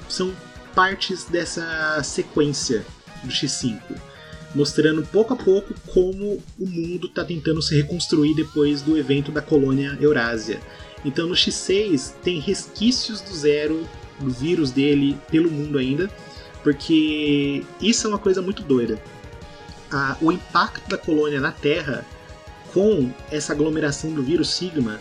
[0.07, 0.33] são
[0.73, 2.85] partes dessa sequência
[3.23, 3.81] do X5,
[4.55, 9.41] mostrando pouco a pouco como o mundo está tentando se reconstruir depois do evento da
[9.41, 10.61] colônia Eurásia.
[11.05, 13.87] Então no X6 tem resquícios do Zero,
[14.19, 16.09] do vírus dele, pelo mundo ainda,
[16.63, 19.01] porque isso é uma coisa muito doida.
[20.19, 22.05] O impacto da colônia na Terra
[22.73, 24.99] com essa aglomeração do vírus Sigma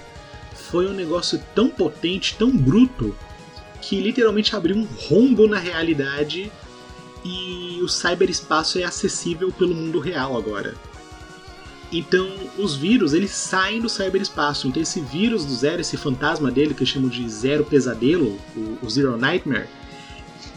[0.54, 3.16] foi um negócio tão potente, tão bruto,
[3.80, 6.50] que literalmente abriu um rombo na realidade
[7.24, 10.74] e o cyberespaço é acessível pelo mundo real agora.
[11.92, 12.28] Então,
[12.58, 14.66] os vírus, eles saem do cyberespaço.
[14.66, 18.38] Então, esse vírus do Zero, esse fantasma dele, que eu chamo de Zero Pesadelo,
[18.82, 19.68] o, Zero Nightmare,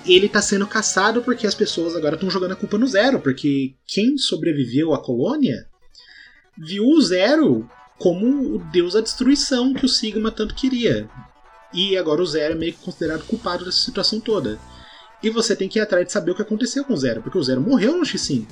[0.06, 3.76] ele está sendo caçado porque as pessoas agora estão jogando a culpa no Zero, porque
[3.86, 5.68] quem sobreviveu à colônia
[6.58, 7.70] viu o Zero
[8.00, 11.08] como o deus da destruição que o Sigma tanto queria.
[11.72, 14.60] E agora o Zero é meio que considerado culpado dessa situação toda.
[15.22, 17.38] E você tem que ir atrás de saber o que aconteceu com o Zero, porque
[17.38, 18.48] o Zero morreu no X5.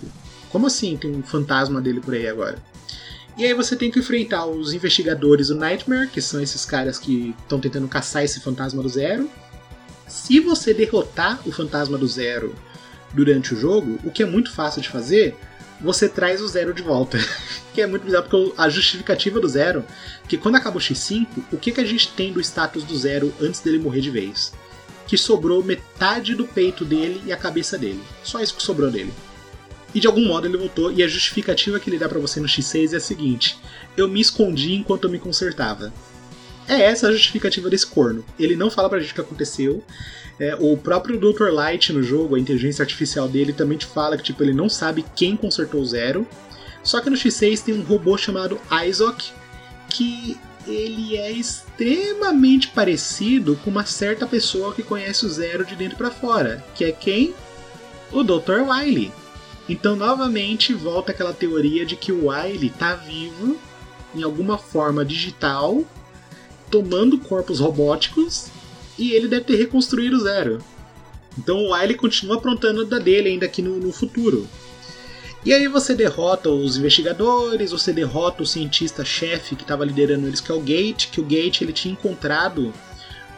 [0.52, 2.58] Como assim tem um fantasma dele por aí agora?
[3.38, 7.36] E aí você tem que enfrentar os investigadores do Nightmare, que são esses caras que
[7.43, 9.30] estão tentando caçar esse fantasma do Zero.
[10.08, 12.56] Se você derrotar o fantasma do Zero
[13.14, 15.36] durante o jogo, o que é muito fácil de fazer,
[15.80, 17.20] você traz o Zero de volta.
[17.76, 19.86] que é muito bizarro, porque a justificativa do Zero,
[20.28, 23.32] que quando acaba o X5, o que, que a gente tem do status do Zero
[23.39, 24.52] antes dele morrer de vez?
[25.06, 28.02] Que sobrou metade do peito dele e a cabeça dele.
[28.24, 29.14] Só isso que sobrou dele.
[29.94, 32.48] E de algum modo ele voltou, e a justificativa que ele dá para você no
[32.48, 33.58] X6 é a seguinte:
[33.96, 35.94] eu me escondi enquanto eu me consertava.
[36.68, 38.26] É essa a justificativa desse corno.
[38.38, 39.82] Ele não fala pra gente o que aconteceu.
[40.40, 41.50] É, o próprio Dr.
[41.52, 45.06] Light no jogo, a inteligência artificial dele, também te fala que tipo, ele não sabe
[45.16, 46.28] quem consertou o Zero.
[46.84, 49.32] Só que no X6 tem um robô chamado Isaac,
[49.90, 55.98] que ele é extremamente parecido com uma certa pessoa que conhece o Zero de dentro
[55.98, 57.34] para fora, que é quem?
[58.12, 58.62] O Dr.
[58.68, 59.12] Wily.
[59.70, 63.57] Então, novamente, volta aquela teoria de que o Wily está vivo
[64.15, 65.84] em alguma forma digital,
[66.72, 68.49] tomando corpos robóticos,
[68.97, 70.59] e ele deve ter reconstruído o Zero.
[71.38, 74.47] Então o Wily continua aprontando da dele ainda aqui no, no futuro.
[75.45, 80.51] E aí você derrota os investigadores, você derrota o cientista-chefe que estava liderando eles, que
[80.51, 82.74] é o Gate, que o Gate ele tinha encontrado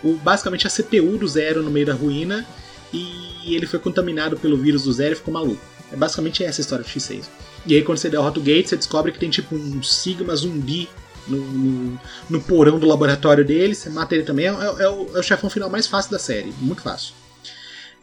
[0.03, 2.47] o, basicamente a CPU do Zero no meio da ruína,
[2.91, 5.78] e ele foi contaminado pelo vírus do Zero e ficou maluco.
[5.91, 7.25] É basicamente essa a história do X6.
[7.65, 10.87] E aí quando você derrota o Gate, você descobre que tem tipo um Sigma zumbi
[11.27, 14.47] no, no, no porão do laboratório dele, você mata ele também.
[14.47, 17.13] É, é, é, o, é o chefão final mais fácil da série, muito fácil.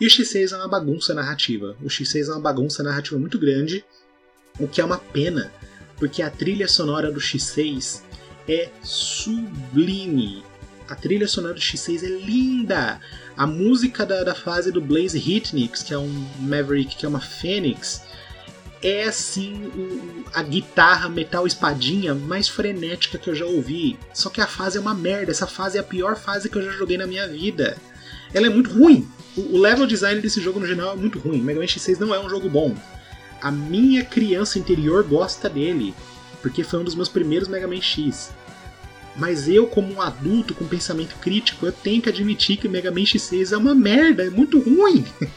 [0.01, 1.76] E o X6 é uma bagunça narrativa.
[1.82, 3.84] O X6 é uma bagunça narrativa muito grande,
[4.59, 5.53] o que é uma pena,
[5.97, 8.03] porque a trilha sonora do X6
[8.49, 10.45] é sublime.
[10.89, 13.01] A trilha sonora do X6 é linda.
[13.37, 17.20] A música da, da fase do Blaze Hitnix, que é um Maverick, que é uma
[17.20, 18.03] Fênix,
[18.82, 23.99] é assim o, a guitarra metal espadinha mais frenética que eu já ouvi.
[24.14, 25.30] Só que a fase é uma merda.
[25.30, 27.76] Essa fase é a pior fase que eu já joguei na minha vida.
[28.32, 29.07] Ela é muito ruim.
[29.37, 31.41] O, o level design desse jogo no geral é muito ruim.
[31.41, 32.74] Mega Man X6 não é um jogo bom.
[33.43, 35.95] A minha criança interior gosta dele,
[36.41, 38.30] porque foi um dos meus primeiros Mega Man X.
[39.19, 42.91] Mas eu, como um adulto com pensamento crítico, eu tenho que admitir que o Mega
[42.91, 45.05] Man X6 é uma merda, é muito ruim.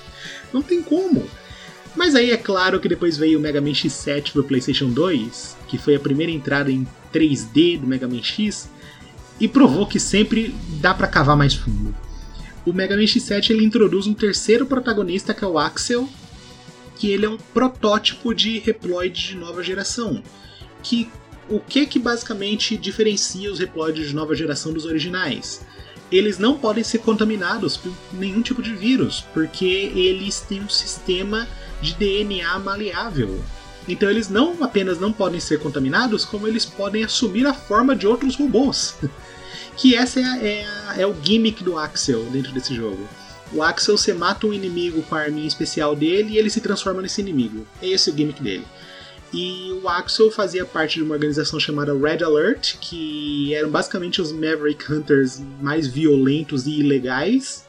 [0.52, 1.26] Não tem como.
[1.96, 5.78] Mas aí é claro que depois veio o Mega Man X7 pro PlayStation 2, que
[5.78, 8.70] foi a primeira entrada em 3D do Mega Man X,
[9.40, 11.96] e provou que sempre dá para cavar mais fundo.
[12.66, 16.08] O Mega Man X7 ele introduz um terceiro protagonista que é o Axel,
[16.98, 20.22] que ele é um protótipo de Reploid de nova geração,
[20.84, 21.10] que
[21.50, 25.62] o que que basicamente diferencia os Reploids de nova geração dos originais?
[26.12, 31.48] Eles não podem ser contaminados por nenhum tipo de vírus, porque eles têm um sistema
[31.82, 33.40] de DNA maleável.
[33.88, 38.06] Então eles não apenas não podem ser contaminados, como eles podem assumir a forma de
[38.06, 38.96] outros robôs.
[39.78, 43.08] que essa é, a, é, a, é, o gimmick do Axel dentro desse jogo.
[43.52, 47.02] O Axel você mata um inimigo com a arminha especial dele e ele se transforma
[47.02, 47.66] nesse inimigo.
[47.82, 48.66] É esse o gimmick dele.
[49.32, 54.32] E o Axel fazia parte de uma organização chamada Red Alert, que eram basicamente os
[54.32, 57.68] Maverick Hunters mais violentos e ilegais.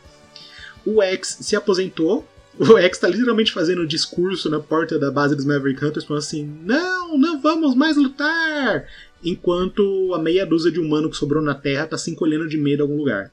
[0.84, 2.26] O X se aposentou.
[2.58, 6.22] O X tá literalmente fazendo um discurso na porta da base dos Maverick Hunters, falando
[6.22, 8.86] assim: Não, não vamos mais lutar!
[9.24, 12.80] Enquanto a meia dúzia de humano que sobrou na Terra tá se encolhendo de medo
[12.80, 13.32] em algum lugar.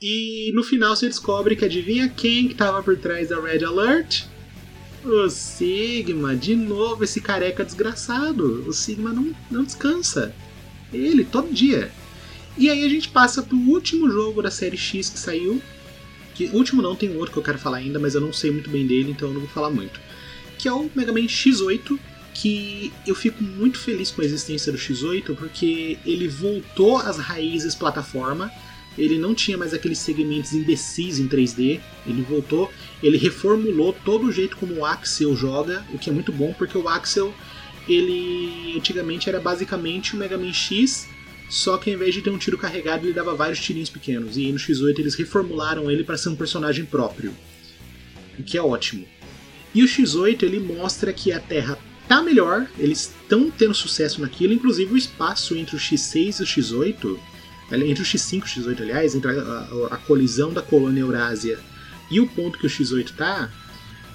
[0.00, 4.24] E no final você descobre que adivinha quem que tava por trás da Red Alert?
[5.04, 8.64] O Sigma, de novo esse careca desgraçado.
[8.68, 10.34] O Sigma não, não descansa.
[10.92, 11.90] Ele, todo dia.
[12.56, 15.60] E aí a gente passa pro último jogo da série X que saiu.
[16.34, 18.70] Que, último não, tem outro que eu quero falar ainda, mas eu não sei muito
[18.70, 20.00] bem dele, então eu não vou falar muito.
[20.58, 21.98] Que é o Mega Man X8,
[22.32, 27.74] que eu fico muito feliz com a existência do X8, porque ele voltou às raízes
[27.74, 28.50] plataforma
[28.96, 32.70] ele não tinha mais aqueles segmentos imbecis em 3D, ele voltou,
[33.02, 36.78] ele reformulou todo o jeito como o Axel joga, o que é muito bom porque
[36.78, 37.34] o Axel
[37.88, 41.08] ele antigamente era basicamente o Mega Man X,
[41.50, 44.36] só que ao invés de ter um tiro carregado, ele dava vários tirinhos pequenos.
[44.36, 47.34] E no X8 eles reformularam ele para ser um personagem próprio,
[48.38, 49.06] o que é ótimo.
[49.74, 51.78] E o X8 ele mostra que a Terra
[52.08, 56.46] tá melhor, eles estão tendo sucesso naquilo, inclusive o espaço entre o X6 e o
[56.46, 57.18] X8
[57.72, 61.58] entre o X5 e o X8, aliás, entre a, a, a, colisão da colônia Eurásia
[62.10, 63.50] e o ponto que o X8 tá,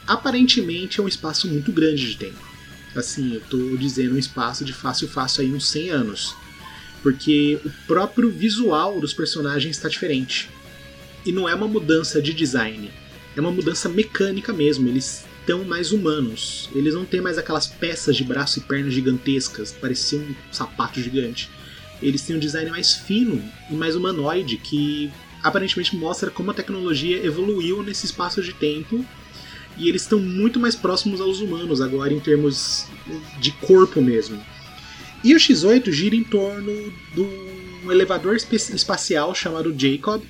[0.06, 2.48] aparentemente é um espaço muito grande de tempo.
[2.96, 6.36] Assim, eu tô dizendo um espaço de fácil fácil aí uns 100 anos.
[7.04, 10.50] Porque o próprio visual dos personagens está diferente.
[11.26, 12.90] E não é uma mudança de design,
[13.36, 14.88] é uma mudança mecânica mesmo.
[14.88, 16.70] Eles estão mais humanos.
[16.74, 21.50] Eles não têm mais aquelas peças de braço e pernas gigantescas, pareciam um sapato gigante
[22.02, 25.12] eles têm um design mais fino e mais humanoide, que
[25.44, 29.06] aparentemente mostra como a tecnologia evoluiu nesse espaço de tempo.
[29.78, 32.88] E eles estão muito mais próximos aos humanos agora em termos
[33.40, 34.42] de corpo mesmo.
[35.24, 36.72] E o X8 gira em torno
[37.14, 40.24] de um elevador espacial chamado Jacob.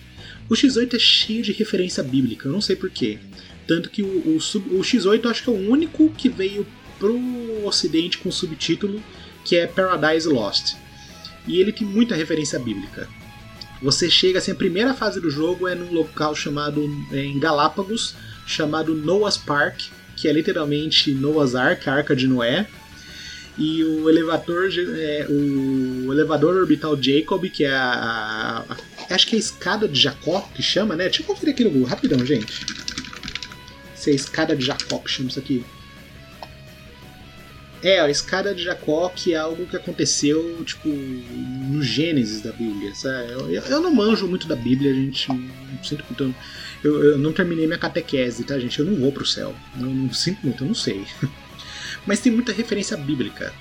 [0.49, 3.19] O X8 é cheio de referência bíblica, eu não sei porquê.
[3.65, 6.67] Tanto que o, o, o X8 acho que é o único que veio
[6.99, 7.17] pro
[7.65, 9.01] ocidente com subtítulo
[9.45, 10.75] que é Paradise Lost
[11.47, 13.07] e ele tem muita referência bíblica.
[13.81, 18.15] Você chega assim, a primeira fase do jogo é num local chamado é, em Galápagos,
[18.45, 19.81] chamado Noah's Park,
[20.15, 22.67] que é literalmente Noah's Ark, a Arca de Noé.
[23.57, 29.35] E o elevador, é, o elevador orbital Jacob, que é a, a, a, acho que
[29.35, 31.05] é a escada de Jacó que chama, né?
[31.05, 32.65] Deixa eu conferir aqui no Google, rapidão, gente.
[33.95, 35.65] Se é a escada de Jacó que chama isso aqui.
[37.83, 42.93] É, a escada de Jacó, que é algo que aconteceu, tipo, no Gênesis da Bíblia,
[42.95, 43.31] sabe?
[43.31, 45.27] Eu, eu não manjo muito da Bíblia, gente.
[45.83, 46.35] Sinto muito.
[46.83, 48.79] Eu, eu, não terminei minha catequese, tá, gente?
[48.79, 49.55] Eu não vou pro céu.
[49.79, 51.05] Eu não sinto muito, eu não sei.
[52.05, 53.53] Mas tem muita referência bíblica.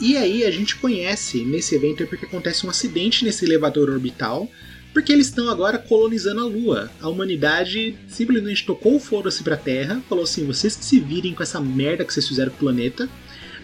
[0.00, 4.50] E aí a gente conhece nesse evento porque acontece um acidente nesse elevador orbital,
[4.92, 6.90] porque eles estão agora colonizando a Lua.
[7.00, 11.42] A humanidade simplesmente tocou o foda-se pra Terra, falou assim: vocês que se virem com
[11.42, 13.08] essa merda que vocês fizeram com o planeta,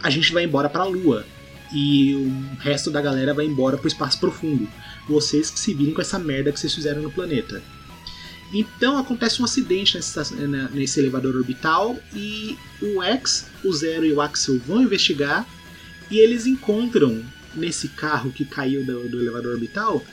[0.02, 1.24] a gente vai embora pra Lua.
[1.72, 4.68] E o resto da galera vai embora pro espaço profundo.
[5.08, 7.60] Vocês que se virem com essa merda que vocês fizeram no planeta.
[8.52, 9.98] Então acontece um acidente
[10.72, 15.44] nesse, elevador orbital e o X, o Zero e o Axel vão investigar
[16.08, 17.24] e eles encontram
[17.56, 20.04] nesse carro que caiu do, do elevador orbital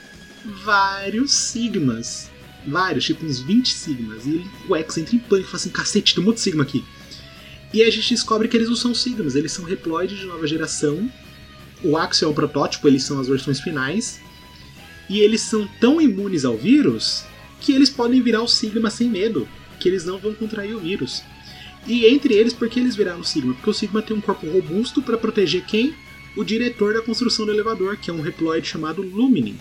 [0.44, 2.30] vários sigmas.
[2.66, 4.26] Vários, tipo uns 20 sigmas.
[4.26, 6.62] E o X entra em pânico e fala assim: cacete, tem um monte de sigma
[6.62, 6.84] aqui.
[7.72, 11.10] E a gente descobre que eles não são sigmas, eles são reploides de nova geração.
[11.82, 14.20] O Axel é um protótipo, eles são as versões finais.
[15.10, 17.24] E eles são tão imunes ao vírus
[17.60, 21.22] que eles podem virar o Sigma sem medo, que eles não vão contrair o vírus.
[21.86, 23.52] E entre eles, por que eles viraram o Sigma?
[23.54, 25.94] Porque o Sigma tem um corpo robusto para proteger quem?
[26.36, 29.60] O diretor da construção do elevador, que é um reploide chamado Lumine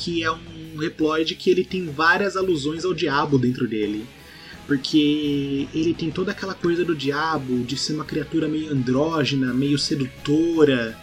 [0.00, 4.06] que é um reploide que ele tem várias alusões ao diabo dentro dele.
[4.66, 9.78] Porque ele tem toda aquela coisa do diabo, de ser uma criatura meio andrógena, meio
[9.78, 10.98] sedutora,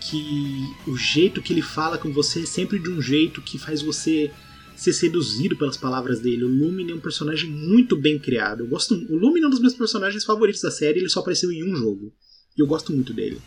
[0.00, 3.82] que o jeito que ele fala com você é sempre de um jeito que faz
[3.82, 4.32] você
[4.74, 6.44] ser seduzido pelas palavras dele.
[6.44, 8.64] O Lumine é um personagem muito bem criado.
[8.64, 11.52] Eu gosto, o Lumine é um dos meus personagens favoritos da série, ele só apareceu
[11.52, 12.12] em um jogo.
[12.56, 13.40] E eu gosto muito dele.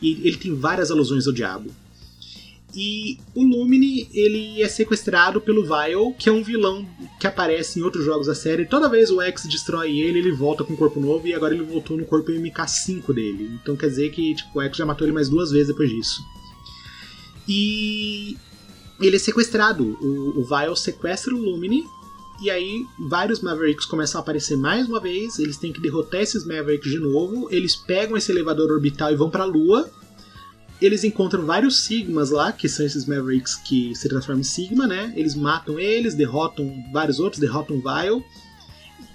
[0.00, 1.74] E ele tem várias alusões ao diabo.
[2.76, 6.84] E o Lumine, ele é sequestrado pelo Vile, que é um vilão
[7.20, 8.66] que aparece em outros jogos da série.
[8.66, 11.62] Toda vez o X destrói ele, ele volta com um corpo novo e agora ele
[11.62, 13.58] voltou no corpo MK5 dele.
[13.62, 16.20] Então quer dizer que tipo, o X já matou ele mais duas vezes depois disso.
[17.48, 18.36] E
[19.00, 19.96] ele é sequestrado.
[20.00, 21.84] O, o Vile sequestra o Lumine
[22.42, 25.38] e aí vários Mavericks começam a aparecer mais uma vez.
[25.38, 27.48] Eles têm que derrotar esses Mavericks de novo.
[27.52, 29.88] Eles pegam esse elevador orbital e vão para a Lua
[30.84, 35.12] eles encontram vários Sigmas lá, que são esses Mavericks que se transformam em Sigma, né?
[35.16, 38.24] Eles matam eles, derrotam vários outros, derrotam Vile.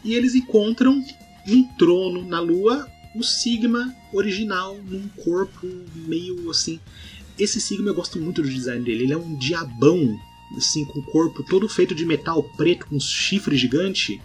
[0.04, 1.04] E eles encontram
[1.48, 6.80] um trono na Lua o Sigma original num corpo meio assim.
[7.38, 9.04] Esse Sigma eu gosto muito do design dele.
[9.04, 10.18] Ele é um diabão,
[10.58, 14.22] assim, com o corpo todo feito de metal preto, com chifres gigante.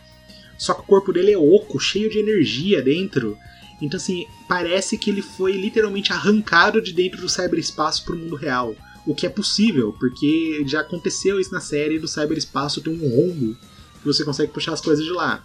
[0.59, 3.37] Só que o corpo dele é oco, cheio de energia dentro.
[3.85, 8.35] Então, assim, parece que ele foi literalmente arrancado de dentro do cyberespaço para o mundo
[8.35, 8.74] real.
[9.07, 13.55] O que é possível, porque já aconteceu isso na série do cyberespaço, tem um rombo
[14.01, 15.45] que você consegue puxar as coisas de lá.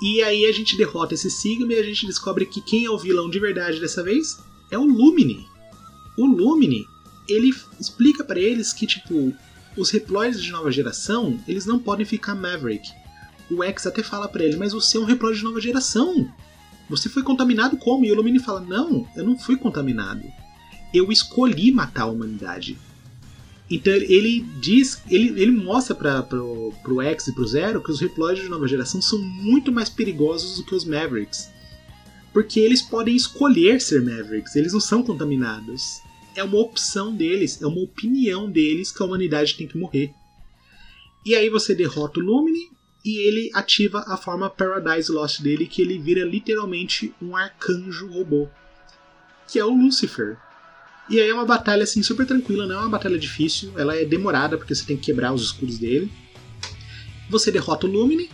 [0.00, 2.98] E aí a gente derrota esse Sigma e a gente descobre que quem é o
[2.98, 4.38] vilão de verdade dessa vez
[4.70, 5.48] é o Lumine.
[6.16, 6.86] O Lumine,
[7.28, 9.34] ele explica para eles que, tipo,
[9.76, 12.88] os reploids de nova geração, eles não podem ficar Maverick.
[13.50, 16.32] O X até fala para ele, mas você é um reploid de nova geração.
[16.88, 18.04] Você foi contaminado como?
[18.04, 20.22] E o Lumine fala: Não, eu não fui contaminado.
[20.92, 22.78] Eu escolhi matar a humanidade.
[23.70, 28.00] Então ele diz, ele, ele mostra para pro, pro X e pro Zero que os
[28.00, 31.50] Reploids de nova geração são muito mais perigosos do que os Mavericks.
[32.32, 36.00] Porque eles podem escolher ser Mavericks, eles não são contaminados.
[36.36, 40.12] É uma opção deles, é uma opinião deles que a humanidade tem que morrer.
[41.24, 42.70] E aí você derrota o Lumine
[43.04, 48.48] e ele ativa a forma Paradise Lost dele, que ele vira literalmente um arcanjo robô,
[49.46, 50.38] que é o Lucifer.
[51.10, 54.06] E aí é uma batalha assim super tranquila, não é uma batalha difícil, ela é
[54.06, 56.10] demorada porque você tem que quebrar os escudos dele.
[57.28, 58.30] Você derrota o Lumine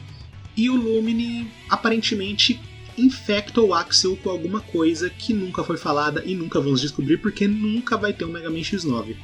[0.56, 2.60] e o Lumine aparentemente
[2.96, 7.48] infecta o Axel com alguma coisa que nunca foi falada e nunca vamos descobrir porque
[7.48, 9.16] nunca vai ter um Mega Man X9.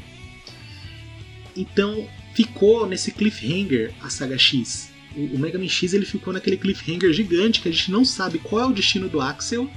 [1.56, 7.12] Então ficou nesse cliffhanger a saga X o Mega Man X ele ficou naquele cliffhanger
[7.12, 9.70] gigante que a gente não sabe qual é o destino do Axel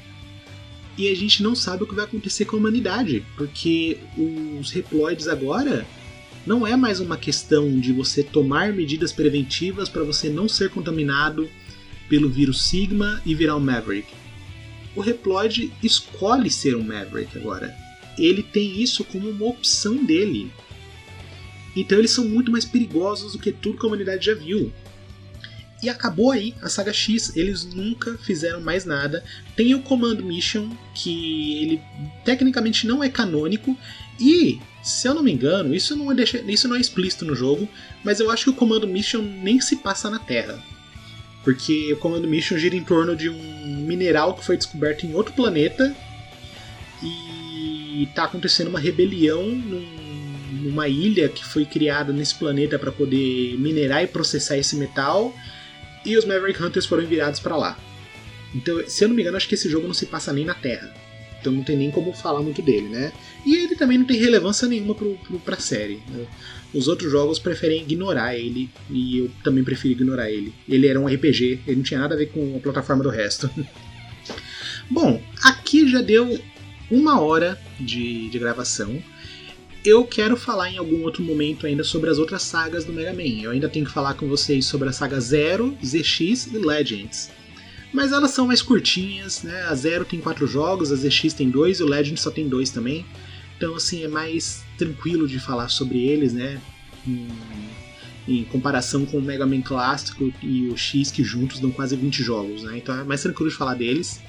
[0.98, 3.98] e a gente não sabe o que vai acontecer com a humanidade, porque
[4.60, 5.88] os Reploids agora
[6.46, 11.50] não é mais uma questão de você tomar medidas preventivas para você não ser contaminado
[12.10, 14.10] pelo vírus Sigma e virar um Maverick.
[14.94, 17.74] O Reploid escolhe ser um Maverick agora.
[18.18, 20.52] Ele tem isso como uma opção dele.
[21.76, 24.74] Então eles são muito mais perigosos do que tudo que a humanidade já viu.
[25.82, 29.24] E acabou aí a saga X, eles nunca fizeram mais nada.
[29.56, 31.82] Tem o Command Mission, que ele
[32.26, 33.78] tecnicamente não é canônico,
[34.20, 37.34] e, se eu não me engano, isso não é, deixa, isso não é explícito no
[37.34, 37.68] jogo,
[38.04, 40.62] mas eu acho que o Command Mission nem se passa na Terra.
[41.44, 45.34] Porque o Command Mission gira em torno de um mineral que foi descoberto em outro
[45.34, 45.96] planeta
[47.02, 49.88] e está acontecendo uma rebelião num,
[50.64, 55.34] numa ilha que foi criada nesse planeta para poder minerar e processar esse metal
[56.10, 57.78] e os Maverick Hunters foram enviados para lá.
[58.54, 60.54] Então, se eu não me engano, acho que esse jogo não se passa nem na
[60.56, 60.94] Terra.
[61.40, 63.14] Então não tem nem como falar muito dele, né?
[63.46, 66.02] E ele também não tem relevância nenhuma pro, pro, pra série.
[66.10, 66.26] Né?
[66.74, 70.54] Os outros jogos preferem ignorar ele, e eu também prefiro ignorar ele.
[70.68, 73.50] Ele era um RPG, ele não tinha nada a ver com a plataforma do resto.
[74.90, 76.40] Bom, aqui já deu
[76.92, 79.02] uma hora de, de gravação
[79.84, 83.42] eu quero falar em algum outro momento ainda sobre as outras sagas do Mega Man.
[83.42, 87.30] Eu ainda tenho que falar com vocês sobre a saga Zero, ZX e Legends.
[87.94, 89.64] Mas elas são mais curtinhas, né?
[89.64, 92.70] A Zero tem quatro jogos, a ZX tem dois e o Legends só tem dois
[92.70, 93.06] também.
[93.58, 96.62] Então, assim, é mais tranquilo de falar sobre eles, né?
[97.08, 97.28] Em,
[98.28, 102.22] em comparação com o Mega Man clássico e o X, que juntos dão quase 20
[102.22, 102.78] jogos, né?
[102.78, 104.22] Então é mais tranquilo de falar deles.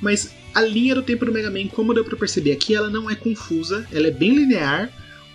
[0.00, 3.08] Mas a linha do tempo do Mega Man, como deu para perceber aqui, ela não
[3.08, 4.90] é confusa, ela é bem linear.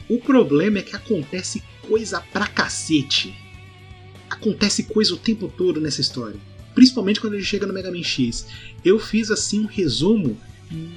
[0.10, 3.34] O problema é que acontece coisa pra cacete.
[4.30, 6.36] Acontece coisa o tempo todo nessa história.
[6.76, 8.48] Principalmente quando gente chega no Mega Man X.
[8.84, 10.38] Eu fiz assim um resumo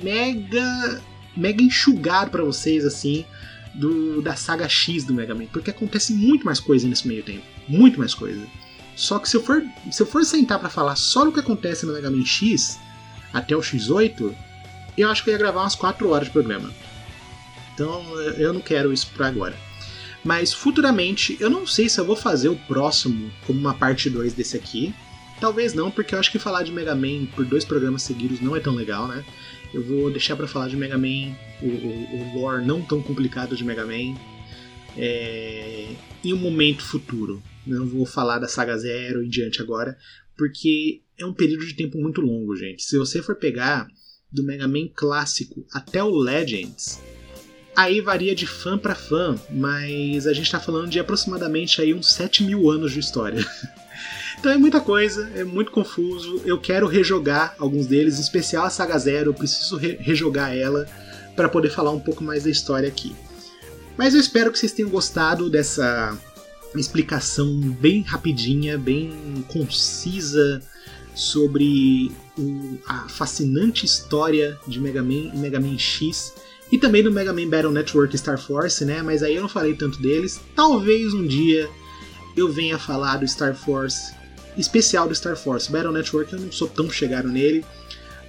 [0.03, 1.03] mega
[1.36, 3.24] mega enxugado para vocês assim
[3.74, 7.44] do, da saga X do Mega Man, porque acontece muito mais coisa nesse meio tempo,
[7.69, 8.44] muito mais coisa.
[8.97, 9.62] Só que se eu for
[9.93, 12.81] se eu for sentar para falar só do que acontece no Mega Man X,
[13.32, 14.35] até o X8,
[14.97, 16.73] eu acho que eu ia gravar umas 4 horas de programa.
[17.74, 18.03] Então
[18.39, 19.57] eu não quero isso para agora.
[20.24, 24.32] Mas futuramente, eu não sei se eu vou fazer o próximo como uma parte 2
[24.32, 24.94] desse aqui.
[25.40, 28.57] Talvez não, porque eu acho que falar de Mega Man por dois programas seguidos não
[28.57, 29.23] é tão legal, né?
[29.73, 33.55] Eu vou deixar para falar de Mega Man, o, o, o, lore não tão complicado
[33.55, 34.19] de Mega Man,
[34.97, 35.89] é,
[36.24, 37.43] em um momento futuro.
[37.66, 39.97] Não vou falar da saga Zero em diante agora,
[40.36, 42.82] porque é um período de tempo muito longo, gente.
[42.82, 43.88] Se você for pegar
[44.30, 47.01] do Mega Man clássico até o Legends,
[47.74, 52.12] aí varia de fã para fã, mas a gente está falando de aproximadamente aí uns
[52.12, 53.47] 7 mil anos de história.
[54.38, 56.43] então é muita coisa, é muito confuso.
[56.44, 60.86] Eu quero rejogar alguns deles, em especial a Saga Zero, eu preciso re rejogar ela
[61.34, 63.14] para poder falar um pouco mais da história aqui.
[63.97, 66.16] Mas eu espero que vocês tenham gostado dessa
[66.74, 70.62] explicação bem rapidinha, bem concisa
[71.16, 72.12] sobre
[72.86, 76.34] a fascinante história de Mega Man e Mega Man X
[76.70, 79.01] e também do Mega Man Battle Network Star Force, né?
[79.02, 80.38] Mas aí eu não falei tanto deles.
[80.55, 81.70] Talvez um dia
[82.36, 84.12] eu venha falar do Star Force,
[84.59, 85.72] especial do Star Force.
[85.72, 87.64] Battle Network eu não sou tão chegado nele,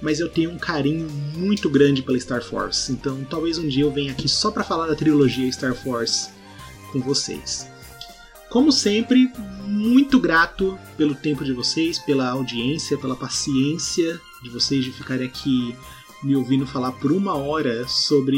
[0.00, 1.06] mas eu tenho um carinho
[1.36, 2.90] muito grande pela Star Force.
[2.90, 6.30] Então talvez um dia eu venha aqui só para falar da trilogia Star Force
[6.90, 7.68] com vocês.
[8.50, 9.30] Como sempre,
[9.64, 15.74] muito grato pelo tempo de vocês, pela audiência, pela paciência de vocês de ficarem aqui
[16.22, 18.36] me ouvindo falar por uma hora sobre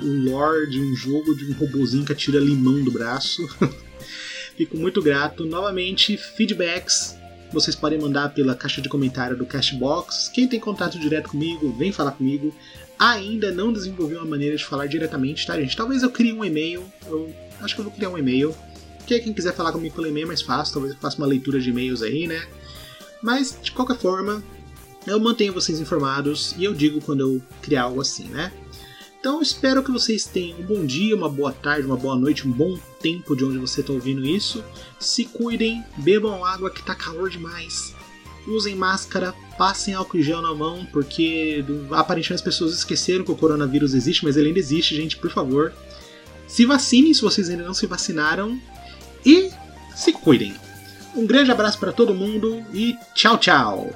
[0.00, 3.48] o lore de um jogo de um robozinho que atira limão do braço.
[4.56, 5.44] Fico muito grato.
[5.44, 7.18] Novamente, feedbacks
[7.52, 10.30] vocês podem mandar pela caixa de comentário do Cashbox.
[10.32, 12.54] Quem tem contato direto comigo, vem falar comigo.
[12.96, 15.76] Ainda não desenvolvi uma maneira de falar diretamente, tá, gente?
[15.76, 16.84] Talvez eu crie um e-mail.
[17.06, 18.54] Eu acho que eu vou criar um e-mail.
[19.10, 20.74] Que quem quiser falar comigo pelo e-mail é mais fácil.
[20.74, 22.46] Talvez eu faça uma leitura de e-mails aí, né?
[23.20, 24.40] Mas, de qualquer forma,
[25.04, 28.52] eu mantenho vocês informados e eu digo quando eu criar algo assim, né?
[29.18, 32.52] Então espero que vocês tenham um bom dia, uma boa tarde, uma boa noite, um
[32.52, 34.62] bom tempo de onde você está ouvindo isso.
[35.00, 37.92] Se cuidem, bebam água que tá calor demais.
[38.46, 43.36] Usem máscara, passem álcool em gel na mão, porque aparentemente as pessoas esqueceram que o
[43.36, 45.72] coronavírus existe, mas ele ainda existe, gente, por favor.
[46.46, 48.56] Se vacinem se vocês ainda não se vacinaram
[49.24, 49.50] e
[49.94, 50.54] se cuidem.
[51.14, 53.90] Um grande abraço para todo mundo e tchau, tchau!